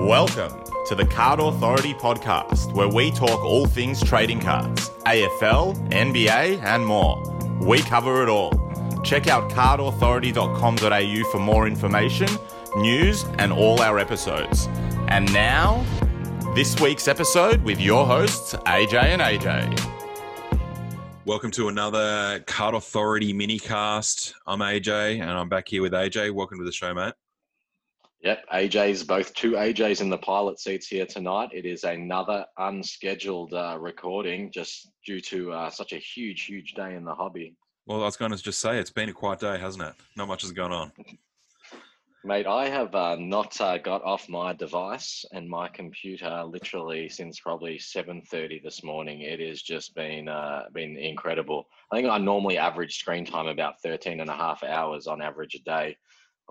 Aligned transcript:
Welcome 0.00 0.64
to 0.86 0.94
the 0.94 1.04
Card 1.04 1.40
Authority 1.40 1.92
podcast, 1.92 2.72
where 2.72 2.88
we 2.88 3.10
talk 3.10 3.44
all 3.44 3.66
things 3.66 4.02
trading 4.02 4.40
cards, 4.40 4.88
AFL, 5.04 5.76
NBA, 5.90 6.62
and 6.62 6.86
more. 6.86 7.22
We 7.60 7.80
cover 7.80 8.22
it 8.22 8.30
all. 8.30 8.50
Check 9.04 9.26
out 9.28 9.50
cardauthority.com.au 9.50 11.30
for 11.30 11.38
more 11.38 11.66
information, 11.66 12.28
news, 12.76 13.24
and 13.38 13.52
all 13.52 13.82
our 13.82 13.98
episodes. 13.98 14.70
And 15.08 15.30
now, 15.34 15.84
this 16.54 16.80
week's 16.80 17.06
episode 17.06 17.62
with 17.62 17.78
your 17.78 18.06
hosts, 18.06 18.54
AJ 18.54 18.94
and 18.94 19.20
AJ. 19.20 20.58
Welcome 21.26 21.50
to 21.50 21.68
another 21.68 22.42
Card 22.46 22.74
Authority 22.74 23.34
minicast. 23.34 24.32
I'm 24.46 24.60
AJ 24.60 25.20
and 25.20 25.30
I'm 25.30 25.50
back 25.50 25.68
here 25.68 25.82
with 25.82 25.92
AJ. 25.92 26.30
Welcome 26.32 26.58
to 26.58 26.64
the 26.64 26.72
show, 26.72 26.94
mate. 26.94 27.12
Yep, 28.22 28.44
AJ's 28.52 29.02
both 29.02 29.32
two 29.32 29.52
AJs 29.52 30.02
in 30.02 30.10
the 30.10 30.18
pilot 30.18 30.60
seats 30.60 30.88
here 30.88 31.06
tonight. 31.06 31.48
It 31.54 31.64
is 31.64 31.84
another 31.84 32.44
unscheduled 32.58 33.54
uh, 33.54 33.78
recording 33.80 34.52
just 34.52 34.90
due 35.06 35.20
to 35.22 35.52
uh, 35.52 35.70
such 35.70 35.94
a 35.94 35.96
huge, 35.96 36.42
huge 36.42 36.74
day 36.74 36.96
in 36.96 37.04
the 37.04 37.14
hobby. 37.14 37.56
Well, 37.86 38.02
I 38.02 38.04
was 38.04 38.18
going 38.18 38.32
to 38.32 38.36
just 38.36 38.60
say 38.60 38.78
it's 38.78 38.90
been 38.90 39.08
a 39.08 39.14
quiet 39.14 39.40
day, 39.40 39.58
hasn't 39.58 39.84
it? 39.84 39.94
Not 40.16 40.28
much 40.28 40.42
has 40.42 40.52
gone 40.52 40.70
on. 40.70 40.92
Mate, 42.24 42.46
I 42.46 42.68
have 42.68 42.94
uh, 42.94 43.16
not 43.18 43.58
uh, 43.58 43.78
got 43.78 44.04
off 44.04 44.28
my 44.28 44.52
device 44.52 45.24
and 45.32 45.48
my 45.48 45.68
computer 45.68 46.44
literally 46.44 47.08
since 47.08 47.40
probably 47.40 47.78
7:30 47.78 48.62
this 48.62 48.84
morning. 48.84 49.22
It 49.22 49.40
has 49.40 49.62
just 49.62 49.94
been 49.94 50.28
uh, 50.28 50.64
been 50.74 50.98
incredible. 50.98 51.64
I 51.90 51.96
think 51.96 52.10
I 52.10 52.18
normally 52.18 52.58
average 52.58 52.98
screen 52.98 53.24
time 53.24 53.46
about 53.46 53.80
13 53.82 54.20
and 54.20 54.28
a 54.28 54.36
half 54.36 54.62
hours 54.62 55.06
on 55.06 55.22
average 55.22 55.54
a 55.54 55.62
day. 55.62 55.96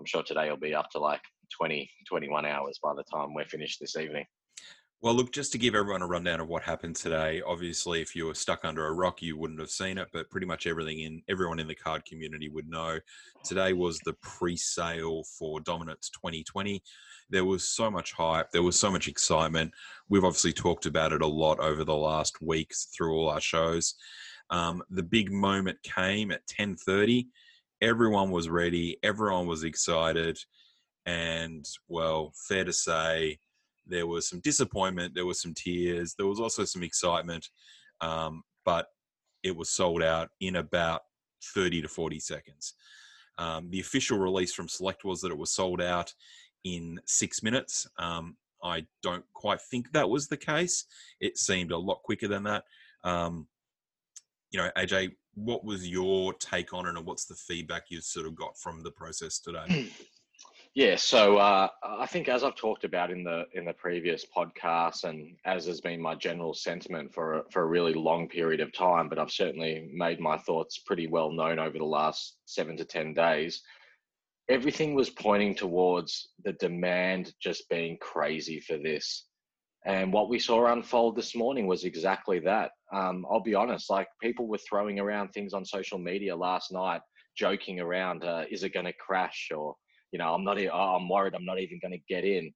I'm 0.00 0.06
sure 0.06 0.24
today 0.24 0.50
will 0.50 0.56
be 0.56 0.74
up 0.74 0.90
to 0.90 0.98
like 0.98 1.22
20, 1.56 1.90
21 2.08 2.46
hours 2.46 2.78
by 2.82 2.92
the 2.94 3.04
time 3.04 3.34
we're 3.34 3.44
finished 3.44 3.80
this 3.80 3.96
evening. 3.96 4.24
Well, 5.02 5.14
look, 5.14 5.32
just 5.32 5.50
to 5.52 5.58
give 5.58 5.74
everyone 5.74 6.02
a 6.02 6.06
rundown 6.06 6.40
of 6.40 6.48
what 6.48 6.62
happened 6.62 6.94
today. 6.94 7.40
Obviously, 7.46 8.02
if 8.02 8.14
you 8.14 8.26
were 8.26 8.34
stuck 8.34 8.66
under 8.66 8.86
a 8.86 8.92
rock, 8.92 9.22
you 9.22 9.34
wouldn't 9.34 9.58
have 9.58 9.70
seen 9.70 9.96
it, 9.96 10.08
but 10.12 10.28
pretty 10.28 10.46
much 10.46 10.66
everything 10.66 11.00
in 11.00 11.22
everyone 11.26 11.58
in 11.58 11.66
the 11.66 11.74
card 11.74 12.04
community 12.04 12.50
would 12.50 12.68
know. 12.68 12.98
Today 13.42 13.72
was 13.72 13.98
the 14.00 14.12
pre-sale 14.20 15.24
for 15.38 15.58
Dominance 15.60 16.10
2020. 16.10 16.82
There 17.30 17.46
was 17.46 17.66
so 17.66 17.90
much 17.90 18.12
hype. 18.12 18.50
There 18.50 18.62
was 18.62 18.78
so 18.78 18.90
much 18.90 19.08
excitement. 19.08 19.72
We've 20.10 20.24
obviously 20.24 20.52
talked 20.52 20.84
about 20.84 21.14
it 21.14 21.22
a 21.22 21.26
lot 21.26 21.60
over 21.60 21.82
the 21.82 21.96
last 21.96 22.42
weeks 22.42 22.88
through 22.94 23.14
all 23.14 23.30
our 23.30 23.40
shows. 23.40 23.94
Um, 24.50 24.82
the 24.90 25.02
big 25.02 25.32
moment 25.32 25.82
came 25.82 26.30
at 26.30 26.46
10:30. 26.46 27.28
Everyone 27.80 28.30
was 28.30 28.50
ready. 28.50 28.98
Everyone 29.02 29.46
was 29.46 29.64
excited, 29.64 30.38
and 31.10 31.66
well, 31.88 32.32
fair 32.48 32.64
to 32.64 32.72
say 32.72 33.38
there 33.86 34.06
was 34.06 34.28
some 34.28 34.40
disappointment, 34.40 35.14
there 35.14 35.26
was 35.26 35.42
some 35.42 35.54
tears, 35.54 36.14
there 36.14 36.26
was 36.26 36.38
also 36.38 36.64
some 36.64 36.84
excitement, 36.84 37.48
um, 38.00 38.42
but 38.64 38.86
it 39.42 39.56
was 39.56 39.70
sold 39.70 40.02
out 40.02 40.28
in 40.40 40.56
about 40.56 41.00
30 41.54 41.82
to 41.82 41.88
40 41.88 42.20
seconds. 42.20 42.74
Um, 43.38 43.70
the 43.70 43.80
official 43.80 44.18
release 44.18 44.54
from 44.54 44.68
Select 44.68 45.04
was 45.04 45.20
that 45.22 45.32
it 45.32 45.38
was 45.38 45.50
sold 45.50 45.80
out 45.80 46.12
in 46.64 47.00
six 47.06 47.42
minutes. 47.42 47.88
Um, 47.98 48.36
I 48.62 48.86
don't 49.02 49.24
quite 49.32 49.60
think 49.62 49.90
that 49.92 50.08
was 50.08 50.28
the 50.28 50.36
case. 50.36 50.84
It 51.20 51.38
seemed 51.38 51.72
a 51.72 51.78
lot 51.78 52.02
quicker 52.04 52.28
than 52.28 52.44
that. 52.44 52.64
Um, 53.02 53.48
you 54.50 54.60
know, 54.60 54.70
AJ, 54.76 55.12
what 55.34 55.64
was 55.64 55.88
your 55.88 56.34
take 56.34 56.74
on 56.74 56.86
it, 56.86 56.96
and 56.96 57.06
what's 57.06 57.24
the 57.24 57.34
feedback 57.34 57.84
you 57.88 58.00
sort 58.00 58.26
of 58.26 58.34
got 58.34 58.58
from 58.58 58.82
the 58.82 58.90
process 58.90 59.38
today? 59.38 59.90
Yeah, 60.74 60.94
so 60.96 61.36
uh, 61.38 61.68
I 61.82 62.06
think 62.06 62.28
as 62.28 62.44
I've 62.44 62.54
talked 62.54 62.84
about 62.84 63.10
in 63.10 63.24
the 63.24 63.46
in 63.54 63.64
the 63.64 63.72
previous 63.72 64.24
podcast, 64.24 65.02
and 65.02 65.36
as 65.44 65.66
has 65.66 65.80
been 65.80 66.00
my 66.00 66.14
general 66.14 66.54
sentiment 66.54 67.12
for 67.12 67.40
a, 67.40 67.42
for 67.50 67.62
a 67.62 67.66
really 67.66 67.92
long 67.92 68.28
period 68.28 68.60
of 68.60 68.72
time, 68.72 69.08
but 69.08 69.18
I've 69.18 69.32
certainly 69.32 69.90
made 69.92 70.20
my 70.20 70.38
thoughts 70.38 70.78
pretty 70.78 71.08
well 71.08 71.32
known 71.32 71.58
over 71.58 71.76
the 71.76 71.84
last 71.84 72.36
seven 72.44 72.76
to 72.76 72.84
ten 72.84 73.14
days. 73.14 73.62
Everything 74.48 74.94
was 74.94 75.10
pointing 75.10 75.56
towards 75.56 76.28
the 76.44 76.52
demand 76.52 77.34
just 77.40 77.68
being 77.68 77.98
crazy 78.00 78.60
for 78.60 78.78
this, 78.78 79.26
and 79.84 80.12
what 80.12 80.28
we 80.28 80.38
saw 80.38 80.72
unfold 80.72 81.16
this 81.16 81.34
morning 81.34 81.66
was 81.66 81.82
exactly 81.82 82.38
that. 82.38 82.70
Um, 82.92 83.26
I'll 83.28 83.42
be 83.42 83.56
honest, 83.56 83.90
like 83.90 84.06
people 84.22 84.46
were 84.46 84.58
throwing 84.58 85.00
around 85.00 85.30
things 85.30 85.52
on 85.52 85.64
social 85.64 85.98
media 85.98 86.36
last 86.36 86.70
night, 86.70 87.00
joking 87.36 87.80
around, 87.80 88.22
uh, 88.22 88.44
"Is 88.48 88.62
it 88.62 88.72
going 88.72 88.86
to 88.86 88.92
crash?" 88.92 89.50
or 89.52 89.74
you 90.12 90.18
know, 90.18 90.34
I'm 90.34 90.44
not, 90.44 90.58
I'm 90.58 91.08
worried 91.08 91.34
I'm 91.34 91.44
not 91.44 91.60
even 91.60 91.78
going 91.80 91.92
to 91.92 92.14
get 92.14 92.24
in. 92.24 92.52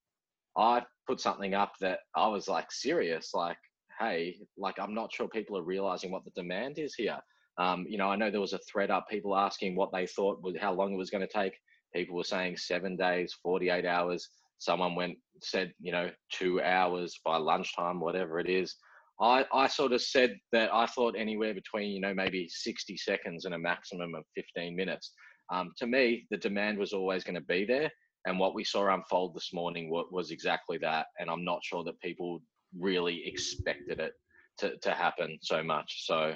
I 0.57 0.83
put 1.07 1.21
something 1.21 1.55
up 1.55 1.73
that 1.81 2.01
I 2.15 2.29
was 2.29 2.49
like 2.49 2.71
serious, 2.71 3.31
like, 3.35 3.57
hey, 3.99 4.37
like 4.57 4.79
I'm 4.79 4.95
not 4.95 5.13
sure 5.13 5.29
people 5.29 5.59
are 5.59 5.63
realizing 5.63 6.11
what 6.11 6.25
the 6.25 6.31
demand 6.35 6.79
is 6.79 6.95
here. 6.95 7.19
Um, 7.59 7.87
you 7.89 7.99
know, 7.99 8.09
I 8.09 8.17
know 8.17 8.31
there 8.31 8.41
was 8.41 8.53
a 8.53 8.61
thread 8.71 8.91
up, 8.91 9.07
people 9.09 9.37
asking 9.37 9.77
what 9.77 9.93
they 9.93 10.07
thought 10.07 10.43
was 10.43 10.57
how 10.61 10.73
long 10.73 10.93
it 10.93 10.99
was 10.99 11.11
going 11.11 11.27
to 11.27 11.33
take. 11.33 11.55
People 11.95 12.17
were 12.17 12.25
saying 12.25 12.57
seven 12.57 12.97
days, 12.97 13.37
48 13.43 13.85
hours. 13.85 14.29
Someone 14.59 14.95
went 14.95 15.17
said, 15.43 15.73
you 15.81 15.93
know, 15.93 16.11
two 16.33 16.61
hours 16.63 17.19
by 17.25 17.37
lunchtime, 17.37 18.01
whatever 18.01 18.41
it 18.41 18.49
is. 18.49 18.75
I, 19.21 19.45
I 19.53 19.69
sort 19.69 19.93
of 19.93 20.03
said 20.03 20.37
that 20.53 20.75
I 20.75 20.87
thought 20.87 21.15
anywhere 21.17 21.55
between, 21.55 21.93
you 21.93 22.01
know, 22.01 22.15
maybe 22.15 22.49
60 22.49 22.97
seconds 22.97 23.45
and 23.45 23.55
a 23.55 23.59
maximum 23.59 24.15
of 24.15 24.25
15 24.35 24.75
minutes. 24.75 25.13
Um, 25.53 25.73
to 25.79 25.87
me, 25.87 26.27
the 26.31 26.37
demand 26.37 26.79
was 26.79 26.93
always 26.93 27.25
going 27.25 27.35
to 27.35 27.41
be 27.41 27.65
there. 27.65 27.91
And 28.27 28.39
what 28.39 28.55
we 28.55 28.65
saw 28.65 28.93
unfold 28.93 29.35
this 29.35 29.53
morning 29.53 29.91
was, 29.91 30.31
exactly 30.31 30.79
that. 30.79 31.07
And 31.19 31.29
I'm 31.29 31.45
not 31.45 31.63
sure 31.63 31.85
that 31.85 32.01
people 32.01 32.41
really 32.79 33.23
expected 33.27 34.01
it 34.01 34.13
to, 34.59 34.77
to 34.79 34.93
happen 34.93 35.39
so 35.43 35.63
much. 35.63 36.07
So 36.07 36.35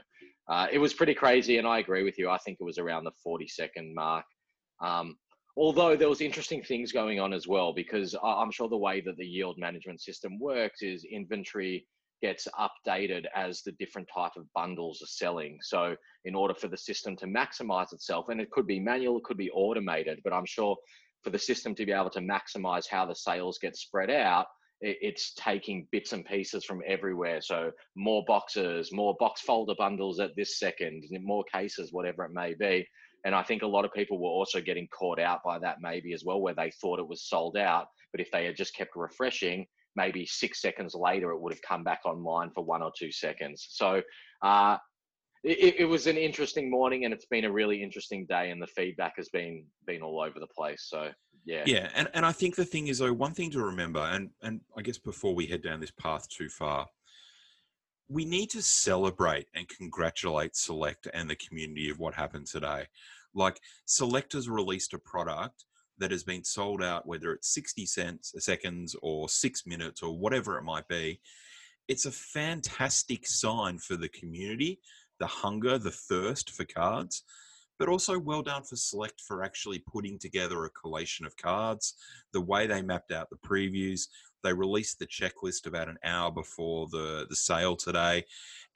uh, 0.51 0.67
it 0.71 0.79
was 0.79 0.93
pretty 0.93 1.15
crazy. 1.15 1.57
And 1.57 1.67
I 1.67 1.79
agree 1.79 2.03
with 2.03 2.19
you. 2.19 2.29
I 2.29 2.39
think 2.39 2.59
it 2.61 2.65
was 2.65 2.79
around 2.79 3.05
the 3.05 3.13
40 3.25 3.49
second 3.49 3.95
mark. 3.95 4.27
Um, 4.83 5.17
although 5.57 5.97
there 5.97 6.11
was 6.11 6.21
interesting 6.21 6.63
things 6.63 6.93
going 6.93 7.21
on 7.21 7.33
as 7.33 7.49
well, 7.49 7.73
because 7.73 8.15
I'm 8.23 8.51
sure 8.51 8.69
the 8.69 8.77
way 8.77 9.01
that 9.01 9.17
the 9.17 9.27
yield 9.27 9.57
management 9.59 10.03
system 10.03 10.39
works 10.39 10.83
is 10.83 11.07
inventory 11.11 11.87
gets 12.21 12.49
updated 12.59 13.25
as 13.35 13.63
the 13.63 13.73
different 13.73 14.09
type 14.13 14.33
of 14.37 14.53
bundles 14.55 15.03
are 15.03 15.07
selling. 15.07 15.59
So 15.63 15.95
in 16.25 16.35
order 16.35 16.55
for 16.55 16.69
the 16.69 16.77
system 16.77 17.17
to 17.17 17.27
maximize 17.27 17.93
itself, 17.93 18.27
and 18.29 18.41
it 18.41 18.51
could 18.51 18.67
be 18.67 18.81
manual, 18.81 19.19
it 19.19 19.25
could 19.25 19.37
be 19.37 19.51
automated, 19.51 20.21
but 20.25 20.33
I'm 20.33 20.47
sure 20.47 20.77
for 21.23 21.31
the 21.31 21.39
system 21.39 21.75
to 21.75 21.87
be 21.87 21.93
able 21.93 22.11
to 22.11 22.21
maximize 22.21 22.89
how 22.89 23.07
the 23.07 23.15
sales 23.15 23.59
get 23.61 23.77
spread 23.77 24.11
out, 24.11 24.47
it's 24.81 25.35
taking 25.35 25.89
bits 25.91 26.13
and 26.13 26.25
pieces 26.25 26.65
from 26.65 26.81
everywhere. 26.87 27.41
So 27.41 27.73
more 27.97 28.25
boxes, 28.29 28.93
more 28.93 29.17
box 29.19 29.41
folder 29.41 29.75
bundles 29.77 30.21
at 30.21 30.37
this 30.37 30.59
second, 30.59 31.05
more 31.23 31.45
cases, 31.53 31.93
whatever 31.93 32.25
it 32.25 32.33
may 32.33 32.55
be. 32.55 32.87
And 33.25 33.35
I 33.35 33.43
think 33.43 33.63
a 33.63 33.67
lot 33.67 33.85
of 33.85 33.93
people 33.93 34.21
were 34.21 34.29
also 34.29 34.61
getting 34.61 34.87
caught 34.97 35.19
out 35.19 35.41
by 35.45 35.59
that 35.59 35.79
maybe 35.81 36.13
as 36.13 36.23
well, 36.25 36.41
where 36.41 36.55
they 36.55 36.71
thought 36.81 37.01
it 37.01 37.09
was 37.09 37.29
sold 37.29 37.57
out. 37.57 37.87
But 38.13 38.21
if 38.21 38.31
they 38.31 38.45
had 38.45 38.57
just 38.57 38.77
kept 38.77 38.95
refreshing, 38.95 39.67
maybe 39.97 40.27
six 40.27 40.61
seconds 40.61 40.95
later 40.95 41.31
it 41.31 41.41
would 41.41 41.53
have 41.53 41.63
come 41.63 41.85
back 41.85 42.01
online 42.05 42.51
for 42.55 42.65
one 42.65 42.83
or 42.83 42.93
two 42.97 43.11
seconds. 43.11 43.67
So 43.71 44.03
uh, 44.43 44.77
it, 45.45 45.77
it, 45.81 45.85
was 45.85 46.07
an 46.07 46.17
interesting 46.17 46.71
morning, 46.71 47.05
and 47.05 47.15
it's 47.15 47.27
been 47.27 47.45
a 47.45 47.53
really 47.53 47.83
interesting 47.83 48.27
day, 48.27 48.51
and 48.51 48.61
the 48.61 48.67
feedback 48.67 49.15
has 49.17 49.29
been 49.29 49.65
been 49.87 50.03
all 50.03 50.21
over 50.21 50.41
the 50.41 50.47
place. 50.47 50.87
So 50.89 51.11
yeah, 51.45 51.63
yeah, 51.67 51.89
and 51.95 52.09
and 52.15 52.27
I 52.27 52.33
think 52.33 52.57
the 52.57 52.65
thing 52.65 52.89
is 52.89 52.99
though, 52.99 53.13
one 53.13 53.35
thing 53.35 53.51
to 53.53 53.63
remember, 53.63 54.01
and 54.01 54.31
and 54.43 54.61
I 54.77 54.83
guess 54.83 54.99
before 54.99 55.35
we 55.35 55.47
head 55.47 55.63
down 55.63 55.81
this 55.81 55.93
path 55.93 56.29
too 56.29 56.49
far. 56.49 56.87
We 58.11 58.25
need 58.25 58.49
to 58.51 58.63
celebrate 58.63 59.49
and 59.55 59.69
congratulate 59.69 60.57
Select 60.57 61.07
and 61.13 61.29
the 61.29 61.37
community 61.37 61.91
of 61.91 61.99
what 61.99 62.15
happened 62.15 62.47
today. 62.47 62.87
Like, 63.35 63.61
Select 63.85 64.33
has 64.33 64.49
released 64.49 64.95
a 64.95 64.99
product 64.99 65.67
that 65.99 66.11
has 66.11 66.25
been 66.25 66.45
sold 66.45 66.83
out, 66.83 67.07
whether 67.07 67.33
it's 67.33 67.53
60 67.55 67.87
cents 67.87 68.35
a 68.35 68.41
seconds 68.41 68.97
or 69.03 69.29
six 69.29 69.67
minutes 69.67 70.03
or 70.03 70.17
whatever 70.17 70.59
it 70.59 70.63
might 70.63 70.89
be, 70.89 71.21
it's 71.89 72.07
a 72.07 72.13
fantastic 72.13 73.27
sign 73.27 73.79
for 73.79 73.97
the 73.97 74.09
community, 74.11 74.79
the 75.19 75.27
hunger, 75.27 75.79
the 75.79 75.91
thirst 75.91 76.51
for 76.51 76.65
cards, 76.65 77.25
but 77.79 77.89
also 77.89 78.19
well 78.19 78.43
done 78.43 78.63
for 78.63 78.77
Select 78.77 79.21
for 79.21 79.43
actually 79.43 79.79
putting 79.79 80.19
together 80.19 80.65
a 80.65 80.71
collation 80.71 81.25
of 81.25 81.37
cards, 81.37 81.95
the 82.33 82.41
way 82.41 82.67
they 82.67 82.83
mapped 82.83 83.13
out 83.13 83.31
the 83.31 83.37
previews. 83.37 84.09
They 84.45 84.53
released 84.53 84.99
the 84.99 85.07
checklist 85.07 85.67
about 85.67 85.89
an 85.89 85.99
hour 86.05 86.31
before 86.31 86.89
the, 86.91 87.27
the 87.29 87.37
sale 87.37 87.77
today, 87.77 88.25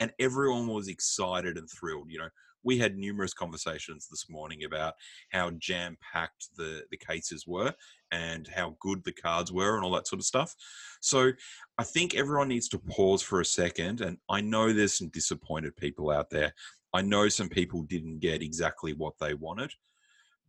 and 0.00 0.12
everyone 0.18 0.68
was 0.68 0.88
excited 0.88 1.56
and 1.58 1.68
thrilled. 1.68 2.10
You 2.10 2.20
know, 2.20 2.28
we 2.64 2.79
had 2.79 2.97
numerous 2.97 3.35
conversations 3.35 4.09
this 4.09 4.29
morning 4.29 4.64
about 4.64 4.94
how 5.31 5.50
jam 5.53 5.97
packed 6.12 6.49
the, 6.56 6.82
the 6.91 6.97
cases 6.97 7.47
were 7.47 7.75
and 8.11 8.49
how 8.49 8.76
good 8.81 9.03
the 9.05 9.12
cards 9.12 9.53
were 9.53 9.76
and 9.76 9.85
all 9.85 9.93
that 9.93 10.06
sort 10.06 10.20
of 10.20 10.26
stuff. 10.26 10.55
So 11.00 11.32
I 11.79 11.85
think 11.85 12.14
everyone 12.14 12.49
needs 12.49 12.69
to 12.69 12.79
pause 12.79 13.23
for 13.23 13.41
a 13.41 13.44
second. 13.44 14.00
And 14.00 14.19
I 14.29 14.41
know 14.41 14.73
there's 14.73 14.97
some 14.97 15.09
disappointed 15.09 15.76
people 15.76 16.11
out 16.11 16.31
there. 16.31 16.55
I 16.93 17.03
know 17.03 17.29
some 17.29 17.49
people 17.49 17.82
didn't 17.82 18.20
get 18.20 18.43
exactly 18.43 18.93
what 18.93 19.14
they 19.19 19.35
wanted, 19.35 19.73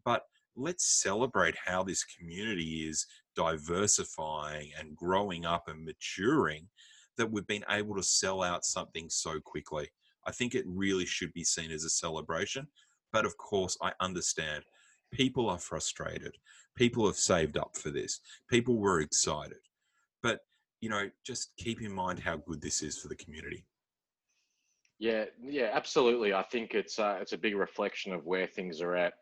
but 0.04 0.24
let's 0.56 0.86
celebrate 0.86 1.56
how 1.66 1.84
this 1.84 2.04
community 2.04 2.88
is 2.88 3.08
diversifying 3.36 4.72
and 4.78 4.96
growing 4.96 5.46
up 5.46 5.68
and 5.68 5.86
maturing 5.86 6.68
that 7.18 7.32
we've 7.32 7.48
been 7.48 7.66
able 7.70 7.96
to 7.96 8.04
sell 8.04 8.44
out 8.44 8.66
something 8.66 9.10
so 9.10 9.40
quickly. 9.40 9.90
I 10.26 10.32
think 10.32 10.56
it 10.56 10.66
really 10.68 11.06
should 11.06 11.34
be 11.34 11.44
seen 11.44 11.72
as 11.72 11.84
a 11.84 11.90
celebration. 11.90 12.68
But 13.12 13.26
of 13.26 13.38
course, 13.38 13.78
I 13.82 13.92
understand 14.00 14.64
people 15.12 15.50
are 15.50 15.60
frustrated. 15.60 16.36
People 16.76 17.06
have 17.06 17.18
saved 17.18 17.58
up 17.58 17.78
for 17.78 17.92
this. 17.92 18.20
People 18.50 18.78
were 18.78 19.02
excited. 19.02 19.60
But, 20.22 20.40
you 20.82 20.90
know, 20.90 21.10
just 21.24 21.52
keep 21.58 21.82
in 21.82 21.92
mind 21.92 22.20
how 22.20 22.38
good 22.38 22.62
this 22.62 22.82
is 22.82 22.98
for 22.98 23.08
the 23.08 23.16
community. 23.16 23.66
Yeah, 25.00 25.26
yeah, 25.42 25.70
absolutely. 25.74 26.34
I 26.34 26.44
think 26.44 26.74
it's 26.74 26.98
uh, 26.98 27.18
it's 27.20 27.34
a 27.34 27.38
big 27.38 27.56
reflection 27.56 28.14
of 28.14 28.26
where 28.26 28.48
things 28.48 28.80
are 28.80 28.96
at 28.96 29.14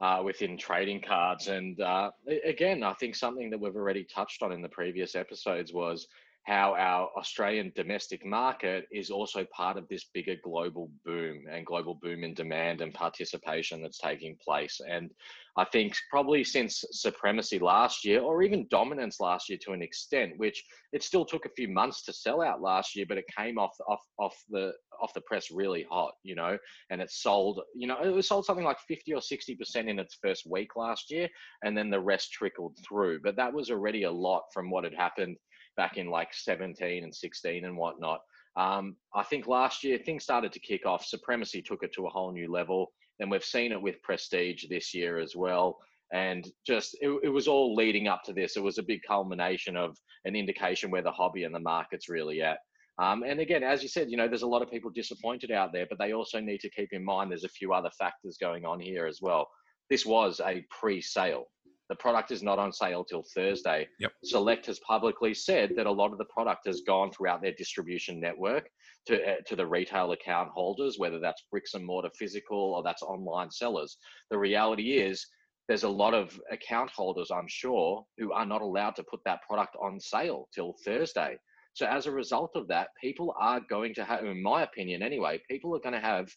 uh, 0.00 0.20
within 0.24 0.58
trading 0.58 1.00
cards, 1.00 1.48
and 1.48 1.80
uh, 1.80 2.10
again, 2.44 2.82
I 2.82 2.92
think 2.94 3.14
something 3.14 3.48
that 3.50 3.60
we've 3.60 3.76
already 3.76 4.04
touched 4.04 4.42
on 4.42 4.52
in 4.52 4.62
the 4.62 4.68
previous 4.68 5.14
episodes 5.14 5.72
was 5.72 6.08
how 6.48 6.74
our 6.78 7.10
Australian 7.18 7.70
domestic 7.76 8.24
market 8.24 8.86
is 8.90 9.10
also 9.10 9.44
part 9.54 9.76
of 9.76 9.86
this 9.88 10.06
bigger 10.14 10.34
global 10.42 10.90
boom 11.04 11.44
and 11.52 11.66
global 11.66 11.98
boom 12.00 12.24
in 12.24 12.32
demand 12.32 12.80
and 12.80 12.94
participation 12.94 13.82
that's 13.82 13.98
taking 13.98 14.34
place. 14.42 14.80
And 14.88 15.10
I 15.58 15.66
think 15.66 15.94
probably 16.08 16.42
since 16.44 16.84
supremacy 16.92 17.58
last 17.58 18.02
year, 18.02 18.20
or 18.20 18.42
even 18.42 18.66
dominance 18.70 19.20
last 19.20 19.50
year 19.50 19.58
to 19.66 19.72
an 19.72 19.82
extent, 19.82 20.38
which 20.38 20.64
it 20.94 21.02
still 21.02 21.26
took 21.26 21.44
a 21.44 21.50
few 21.54 21.68
months 21.68 22.02
to 22.04 22.14
sell 22.14 22.40
out 22.40 22.62
last 22.62 22.96
year, 22.96 23.04
but 23.06 23.18
it 23.18 23.24
came 23.36 23.58
off 23.58 23.76
off 23.86 24.00
off 24.18 24.36
the 24.48 24.72
off 25.02 25.12
the 25.14 25.20
press 25.22 25.50
really 25.50 25.86
hot, 25.90 26.12
you 26.22 26.34
know, 26.34 26.56
and 26.90 27.00
it 27.00 27.10
sold, 27.10 27.60
you 27.74 27.86
know, 27.86 27.98
it 28.02 28.08
was 28.08 28.26
sold 28.26 28.44
something 28.44 28.64
like 28.64 28.80
50 28.88 29.12
or 29.14 29.20
60% 29.20 29.88
in 29.88 29.98
its 29.98 30.18
first 30.22 30.44
week 30.50 30.76
last 30.76 31.10
year, 31.10 31.28
and 31.62 31.76
then 31.76 31.90
the 31.90 32.00
rest 32.00 32.32
trickled 32.32 32.76
through. 32.86 33.20
But 33.22 33.36
that 33.36 33.52
was 33.52 33.70
already 33.70 34.04
a 34.04 34.10
lot 34.10 34.44
from 34.52 34.70
what 34.70 34.84
had 34.84 34.94
happened 34.94 35.36
back 35.78 35.96
in 35.96 36.10
like 36.10 36.34
17 36.34 37.04
and 37.04 37.14
16 37.14 37.64
and 37.64 37.76
whatnot. 37.76 38.20
Um, 38.56 38.96
I 39.14 39.22
think 39.22 39.46
last 39.46 39.84
year 39.84 39.96
things 39.96 40.24
started 40.24 40.52
to 40.52 40.58
kick 40.58 40.84
off. 40.84 41.04
Supremacy 41.06 41.62
took 41.62 41.84
it 41.84 41.92
to 41.94 42.06
a 42.06 42.10
whole 42.10 42.32
new 42.32 42.50
level, 42.50 42.92
and 43.20 43.30
we've 43.30 43.44
seen 43.44 43.70
it 43.70 43.80
with 43.80 44.02
Prestige 44.02 44.64
this 44.68 44.92
year 44.92 45.18
as 45.18 45.34
well. 45.36 45.78
And 46.12 46.46
just 46.66 46.98
it, 47.00 47.10
it 47.22 47.28
was 47.28 47.46
all 47.46 47.76
leading 47.76 48.08
up 48.08 48.24
to 48.24 48.32
this. 48.32 48.56
It 48.56 48.62
was 48.62 48.78
a 48.78 48.82
big 48.82 49.02
culmination 49.06 49.76
of 49.76 49.96
an 50.24 50.34
indication 50.34 50.90
where 50.90 51.02
the 51.02 51.12
hobby 51.12 51.44
and 51.44 51.54
the 51.54 51.60
market's 51.60 52.08
really 52.08 52.42
at. 52.42 52.58
Um, 52.98 53.22
and 53.22 53.38
again, 53.38 53.62
as 53.62 53.80
you 53.80 53.88
said, 53.88 54.10
you 54.10 54.16
know, 54.16 54.26
there's 54.26 54.42
a 54.42 54.48
lot 54.48 54.62
of 54.62 54.70
people 54.70 54.90
disappointed 54.90 55.52
out 55.52 55.72
there, 55.72 55.86
but 55.88 55.98
they 55.98 56.12
also 56.12 56.40
need 56.40 56.58
to 56.62 56.70
keep 56.70 56.92
in 56.92 57.04
mind 57.04 57.30
there's 57.30 57.44
a 57.44 57.48
few 57.48 57.72
other 57.72 57.90
factors 57.96 58.36
going 58.40 58.64
on 58.64 58.80
here 58.80 59.06
as 59.06 59.20
well. 59.22 59.48
This 59.88 60.04
was 60.04 60.40
a 60.44 60.64
pre-sale. 60.68 61.44
The 61.88 61.96
product 61.96 62.30
is 62.30 62.42
not 62.42 62.58
on 62.58 62.72
sale 62.72 63.04
till 63.04 63.24
Thursday. 63.34 63.88
Yep. 63.98 64.12
Select 64.24 64.66
has 64.66 64.78
publicly 64.80 65.32
said 65.32 65.72
that 65.76 65.86
a 65.86 65.90
lot 65.90 66.12
of 66.12 66.18
the 66.18 66.26
product 66.26 66.66
has 66.66 66.82
gone 66.82 67.10
throughout 67.10 67.40
their 67.40 67.54
distribution 67.56 68.20
network 68.20 68.68
to 69.06 69.22
uh, 69.22 69.36
to 69.46 69.56
the 69.56 69.66
retail 69.66 70.12
account 70.12 70.50
holders, 70.50 70.98
whether 70.98 71.18
that's 71.18 71.44
bricks 71.50 71.74
and 71.74 71.84
mortar 71.84 72.10
physical 72.18 72.74
or 72.74 72.82
that's 72.82 73.02
online 73.02 73.50
sellers. 73.50 73.96
The 74.30 74.38
reality 74.38 74.98
is 74.98 75.26
there's 75.68 75.84
a 75.84 75.88
lot 75.88 76.14
of 76.14 76.38
account 76.50 76.90
holders, 76.90 77.30
I'm 77.30 77.48
sure, 77.48 78.04
who 78.16 78.32
are 78.32 78.46
not 78.46 78.62
allowed 78.62 78.96
to 78.96 79.04
put 79.04 79.20
that 79.24 79.42
product 79.42 79.76
on 79.80 80.00
sale 80.00 80.48
till 80.54 80.74
Thursday. 80.84 81.36
So 81.74 81.86
as 81.86 82.06
a 82.06 82.10
result 82.10 82.52
of 82.54 82.66
that, 82.68 82.88
people 83.00 83.34
are 83.38 83.60
going 83.68 83.94
to 83.94 84.04
have, 84.04 84.24
in 84.24 84.42
my 84.42 84.62
opinion 84.62 85.02
anyway, 85.02 85.40
people 85.48 85.76
are 85.76 85.80
going 85.80 85.94
to 85.94 86.00
have 86.00 86.28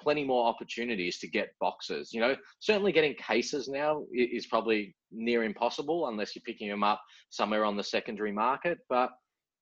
plenty 0.00 0.24
more 0.24 0.46
opportunities 0.46 1.18
to 1.18 1.28
get 1.28 1.50
boxes. 1.60 2.12
You 2.12 2.20
know, 2.20 2.36
certainly 2.60 2.92
getting 2.92 3.14
cases 3.14 3.68
now 3.68 4.04
is 4.12 4.46
probably 4.46 4.94
near 5.12 5.44
impossible 5.44 6.08
unless 6.08 6.34
you're 6.34 6.42
picking 6.46 6.68
them 6.68 6.82
up 6.82 7.00
somewhere 7.30 7.64
on 7.64 7.76
the 7.76 7.84
secondary 7.84 8.32
market. 8.32 8.78
But 8.88 9.10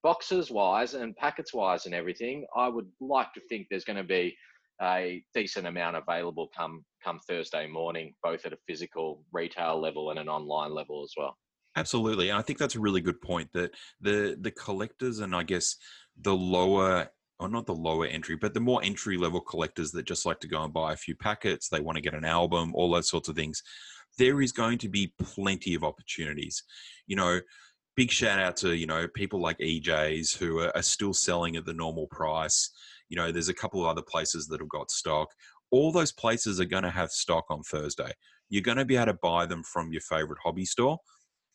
boxes 0.02 0.50
wise 0.50 0.94
and 0.94 1.17
packets 1.17 1.52
wise 1.52 1.87
and 1.87 1.94
everything, 1.94 2.46
I 2.56 2.69
would 2.69 2.88
like 3.00 3.32
to 3.35 3.40
think 3.49 3.67
there's 3.70 3.85
going 3.85 3.96
to 3.96 4.05
be 4.05 4.37
a 4.81 5.23
decent 5.35 5.67
amount 5.67 5.96
available 5.96 6.49
come 6.56 6.85
come 7.02 7.19
Thursday 7.29 7.67
morning, 7.67 8.14
both 8.23 8.46
at 8.46 8.52
a 8.52 8.58
physical 8.67 9.25
retail 9.32 9.81
level 9.81 10.11
and 10.11 10.19
an 10.19 10.29
online 10.29 10.73
level 10.73 11.02
as 11.02 11.12
well. 11.17 11.37
Absolutely, 11.76 12.31
and 12.31 12.38
I 12.38 12.43
think 12.43 12.58
that's 12.58 12.76
a 12.76 12.81
really 12.81 13.00
good 13.00 13.20
point. 13.20 13.50
That 13.52 13.73
the 14.00 14.37
the 14.40 14.50
collectors 14.50 15.20
and 15.20 15.35
I 15.35 15.43
guess 15.43 15.76
the 16.20 16.35
lower 16.35 17.08
or 17.40 17.49
not 17.49 17.67
the 17.67 17.75
lower 17.75 18.06
entry, 18.06 18.37
but 18.37 18.55
the 18.55 18.61
more 18.61 18.82
entry 18.82 19.17
level 19.17 19.40
collectors 19.40 19.93
that 19.93 20.06
just 20.06 20.26
like 20.26 20.40
to 20.40 20.49
go 20.49 20.62
and 20.62 20.73
buy 20.73 20.93
a 20.93 20.96
few 20.96 21.14
packets, 21.14 21.69
they 21.69 21.81
want 21.81 21.96
to 21.96 22.02
get 22.02 22.14
an 22.14 22.25
album, 22.25 22.73
all 22.75 22.90
those 22.90 23.08
sorts 23.08 23.29
of 23.29 23.37
things. 23.37 23.62
There 24.19 24.40
is 24.40 24.50
going 24.50 24.79
to 24.79 24.88
be 24.88 25.12
plenty 25.20 25.75
of 25.75 25.85
opportunities. 25.85 26.64
You 27.06 27.17
know, 27.17 27.40
big 27.96 28.11
shout 28.11 28.40
out 28.40 28.56
to, 28.58 28.75
you 28.75 28.87
know, 28.87 29.06
people 29.08 29.40
like 29.40 29.58
EJs 29.58 30.37
who 30.37 30.58
are, 30.58 30.76
are 30.76 30.82
still 30.82 31.14
selling 31.14 31.56
at 31.56 31.64
the 31.64 31.73
normal 31.73 32.08
price. 32.08 32.70
You 33.08 33.17
know, 33.17 33.31
there's 33.31 33.49
a 33.49 33.55
couple 33.55 33.81
of 33.82 33.88
other 33.88 34.02
places 34.02 34.49
that 34.49 34.61
have 34.61 34.69
got 34.69 34.90
stock. 34.90 35.29
All 35.70 35.93
those 35.93 36.12
places 36.12 36.61
are 36.61 36.64
going 36.64 36.82
to 36.82 36.90
have 36.90 37.11
stock 37.11 37.44
on 37.50 37.62
Thursday. 37.62 38.11
You're 38.50 38.62
going 38.62 38.79
to 38.79 38.85
be 38.85 38.96
able 38.96 39.06
to 39.06 39.19
buy 39.23 39.46
them 39.46 39.62
from 39.62 39.93
your 39.93 40.00
favorite 40.00 40.38
hobby 40.43 40.64
store. 40.64 40.99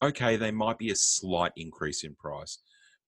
Okay, 0.01 0.37
they 0.37 0.51
might 0.51 0.77
be 0.77 0.91
a 0.91 0.95
slight 0.95 1.51
increase 1.57 2.03
in 2.03 2.15
price 2.15 2.59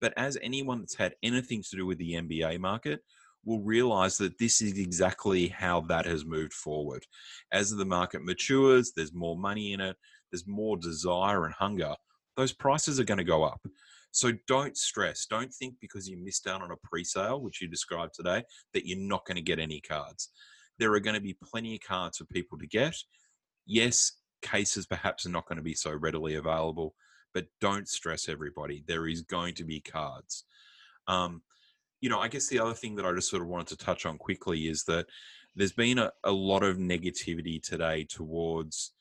but 0.02 0.14
as 0.18 0.38
anyone 0.42 0.80
that's 0.80 0.96
had 0.96 1.16
anything 1.24 1.64
to 1.64 1.76
do 1.76 1.86
with 1.86 1.98
the 1.98 2.14
NBA 2.14 2.60
market 2.60 3.02
will 3.44 3.62
realize 3.62 4.18
that 4.18 4.38
this 4.40 4.62
is 4.62 4.78
exactly 4.78 5.48
how 5.48 5.82
that 5.82 6.06
has 6.06 6.26
moved 6.26 6.54
forward. 6.54 7.06
As 7.52 7.70
the 7.70 7.86
market 7.86 8.24
matures, 8.24 8.92
there's 8.96 9.14
more 9.14 9.38
money 9.38 9.74
in 9.74 9.82
it, 9.82 9.96
there's 10.32 10.48
more 10.48 10.78
desire 10.78 11.46
and 11.46 11.54
hunger, 11.54 11.96
those 12.36 12.54
prices 12.54 13.00
are 13.00 13.06
going 13.06 13.18
to 13.18 13.24
go 13.24 13.44
up. 13.44 13.62
So 14.12 14.32
don't 14.48 14.78
stress. 14.78 15.26
Don't 15.26 15.54
think 15.54 15.76
because 15.82 16.08
you 16.08 16.18
missed 16.18 16.48
out 16.48 16.62
on 16.62 16.72
a 16.72 16.78
pre 16.78 17.04
sale, 17.04 17.42
which 17.42 17.62
you 17.62 17.68
described 17.68 18.14
today, 18.14 18.44
that 18.74 18.88
you're 18.88 18.98
not 18.98 19.26
going 19.26 19.36
to 19.36 19.42
get 19.42 19.60
any 19.60 19.82
cards. 19.82 20.32
There 20.80 20.94
are 20.94 21.00
going 21.00 21.16
to 21.16 21.22
be 21.22 21.38
plenty 21.44 21.76
of 21.76 21.82
cards 21.82 22.18
for 22.18 22.26
people 22.26 22.58
to 22.60 22.68
get. 22.68 22.96
Yes, 23.66 24.14
cases 24.42 24.86
perhaps 24.86 25.26
are 25.26 25.32
not 25.32 25.48
going 25.48 25.58
to 25.58 25.64
be 25.64 25.74
so 25.74 25.92
readily 25.92 26.36
available, 26.36 26.96
but 27.36 27.46
don't 27.60 27.88
stress 27.88 28.30
everybody. 28.30 28.84
There 28.88 29.08
is 29.08 29.22
going 29.22 29.54
to 29.56 29.66
be 29.66 29.82
cards. 29.82 30.46
Um, 31.08 31.44
you 32.00 32.10
know, 32.10 32.20
I 32.20 32.30
guess 32.30 32.48
the 32.48 32.60
other 32.60 32.74
thing 32.74 32.96
that 32.96 33.06
I 33.06 33.14
just 33.14 33.30
sort 33.30 33.44
of 33.44 33.50
wanted 33.50 33.68
to 33.68 33.86
touch 33.86 34.06
on 34.06 34.18
quickly 34.18 34.68
is 34.68 34.86
that 34.86 35.06
there's 35.56 35.74
been 35.74 36.00
a, 36.00 36.12
a 36.24 36.32
lot 36.32 36.64
of 36.64 36.78
negativity 36.78 37.62
today 37.62 38.06
towards 38.10 38.94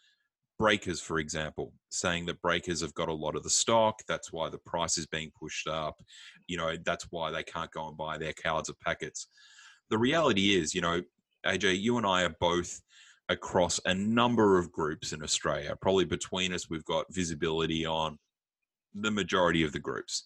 breakers, 0.58 1.00
for 1.00 1.18
example, 1.20 1.72
saying 1.90 2.26
that 2.26 2.42
breakers 2.42 2.80
have 2.80 2.94
got 2.94 3.08
a 3.08 3.14
lot 3.14 3.36
of 3.36 3.44
the 3.44 3.50
stock. 3.50 4.00
That's 4.08 4.32
why 4.32 4.48
the 4.50 4.58
price 4.58 4.98
is 4.98 5.06
being 5.06 5.30
pushed 5.38 5.68
up. 5.68 5.96
You 6.48 6.56
know, 6.56 6.74
that's 6.84 7.06
why 7.10 7.30
they 7.30 7.44
can't 7.44 7.70
go 7.70 7.88
and 7.88 7.96
buy 7.96 8.18
their 8.18 8.34
cards 8.34 8.68
of 8.68 8.78
packets. 8.80 9.28
The 9.90 9.98
reality 9.98 10.56
is, 10.56 10.74
you 10.74 10.80
know, 10.80 11.02
AJ, 11.46 11.80
you 11.80 11.98
and 11.98 12.06
I 12.06 12.24
are 12.24 12.34
both 12.40 12.80
across 13.28 13.80
a 13.84 13.94
number 13.94 14.58
of 14.58 14.72
groups 14.72 15.12
in 15.12 15.22
Australia. 15.22 15.76
Probably 15.80 16.04
between 16.04 16.52
us, 16.52 16.68
we've 16.68 16.84
got 16.84 17.12
visibility 17.12 17.86
on 17.86 18.18
the 18.94 19.10
majority 19.10 19.62
of 19.62 19.72
the 19.72 19.78
groups. 19.78 20.24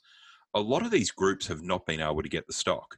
A 0.55 0.61
lot 0.61 0.85
of 0.85 0.91
these 0.91 1.11
groups 1.11 1.47
have 1.47 1.63
not 1.63 1.87
been 1.87 2.01
able 2.01 2.23
to 2.23 2.29
get 2.29 2.47
the 2.47 2.53
stock. 2.53 2.97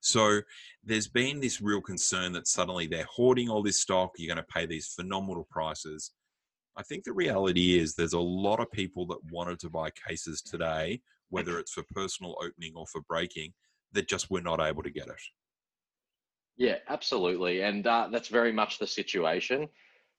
So 0.00 0.42
there's 0.84 1.08
been 1.08 1.40
this 1.40 1.60
real 1.62 1.80
concern 1.80 2.32
that 2.32 2.46
suddenly 2.46 2.86
they're 2.86 3.08
hoarding 3.10 3.48
all 3.48 3.62
this 3.62 3.80
stock, 3.80 4.12
you're 4.16 4.34
going 4.34 4.44
to 4.44 4.52
pay 4.54 4.66
these 4.66 4.88
phenomenal 4.88 5.46
prices. 5.50 6.12
I 6.76 6.82
think 6.82 7.04
the 7.04 7.12
reality 7.12 7.78
is 7.78 7.94
there's 7.94 8.12
a 8.12 8.20
lot 8.20 8.60
of 8.60 8.70
people 8.70 9.06
that 9.06 9.18
wanted 9.30 9.58
to 9.60 9.70
buy 9.70 9.90
cases 10.06 10.42
today, 10.42 11.00
whether 11.30 11.58
it's 11.58 11.72
for 11.72 11.84
personal 11.94 12.36
opening 12.44 12.72
or 12.76 12.86
for 12.88 13.00
breaking, 13.08 13.54
that 13.92 14.08
just 14.08 14.30
were 14.30 14.40
not 14.40 14.60
able 14.60 14.82
to 14.82 14.90
get 14.90 15.06
it. 15.06 15.22
Yeah, 16.56 16.76
absolutely, 16.88 17.62
and 17.62 17.86
uh, 17.86 18.08
that's 18.12 18.28
very 18.28 18.52
much 18.52 18.78
the 18.78 18.86
situation. 18.86 19.68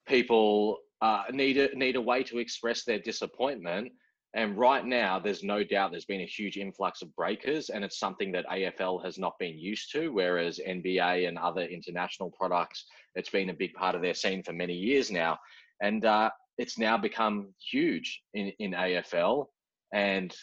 People 0.06 0.78
uh, 1.00 1.24
need 1.30 1.58
a, 1.58 1.76
need 1.76 1.96
a 1.96 2.00
way 2.00 2.22
to 2.24 2.38
express 2.38 2.84
their 2.84 2.98
disappointment, 2.98 3.92
and 4.36 4.58
right 4.58 4.84
now, 4.84 5.18
there's 5.18 5.42
no 5.42 5.64
doubt 5.64 5.90
there's 5.90 6.04
been 6.04 6.20
a 6.20 6.26
huge 6.26 6.58
influx 6.58 7.00
of 7.00 7.14
breakers, 7.16 7.70
and 7.70 7.82
it's 7.82 7.98
something 7.98 8.30
that 8.32 8.46
AFL 8.48 9.02
has 9.02 9.16
not 9.16 9.32
been 9.38 9.58
used 9.58 9.90
to. 9.92 10.10
Whereas 10.10 10.60
NBA 10.68 11.26
and 11.26 11.38
other 11.38 11.62
international 11.62 12.30
products, 12.30 12.84
it's 13.14 13.30
been 13.30 13.48
a 13.48 13.54
big 13.54 13.72
part 13.72 13.94
of 13.94 14.02
their 14.02 14.12
scene 14.12 14.42
for 14.42 14.52
many 14.52 14.74
years 14.74 15.10
now, 15.10 15.38
and 15.82 16.04
uh, 16.04 16.28
it's 16.58 16.78
now 16.78 16.98
become 16.98 17.54
huge 17.58 18.22
in 18.34 18.52
in 18.58 18.72
AFL, 18.72 19.46
and 19.94 20.34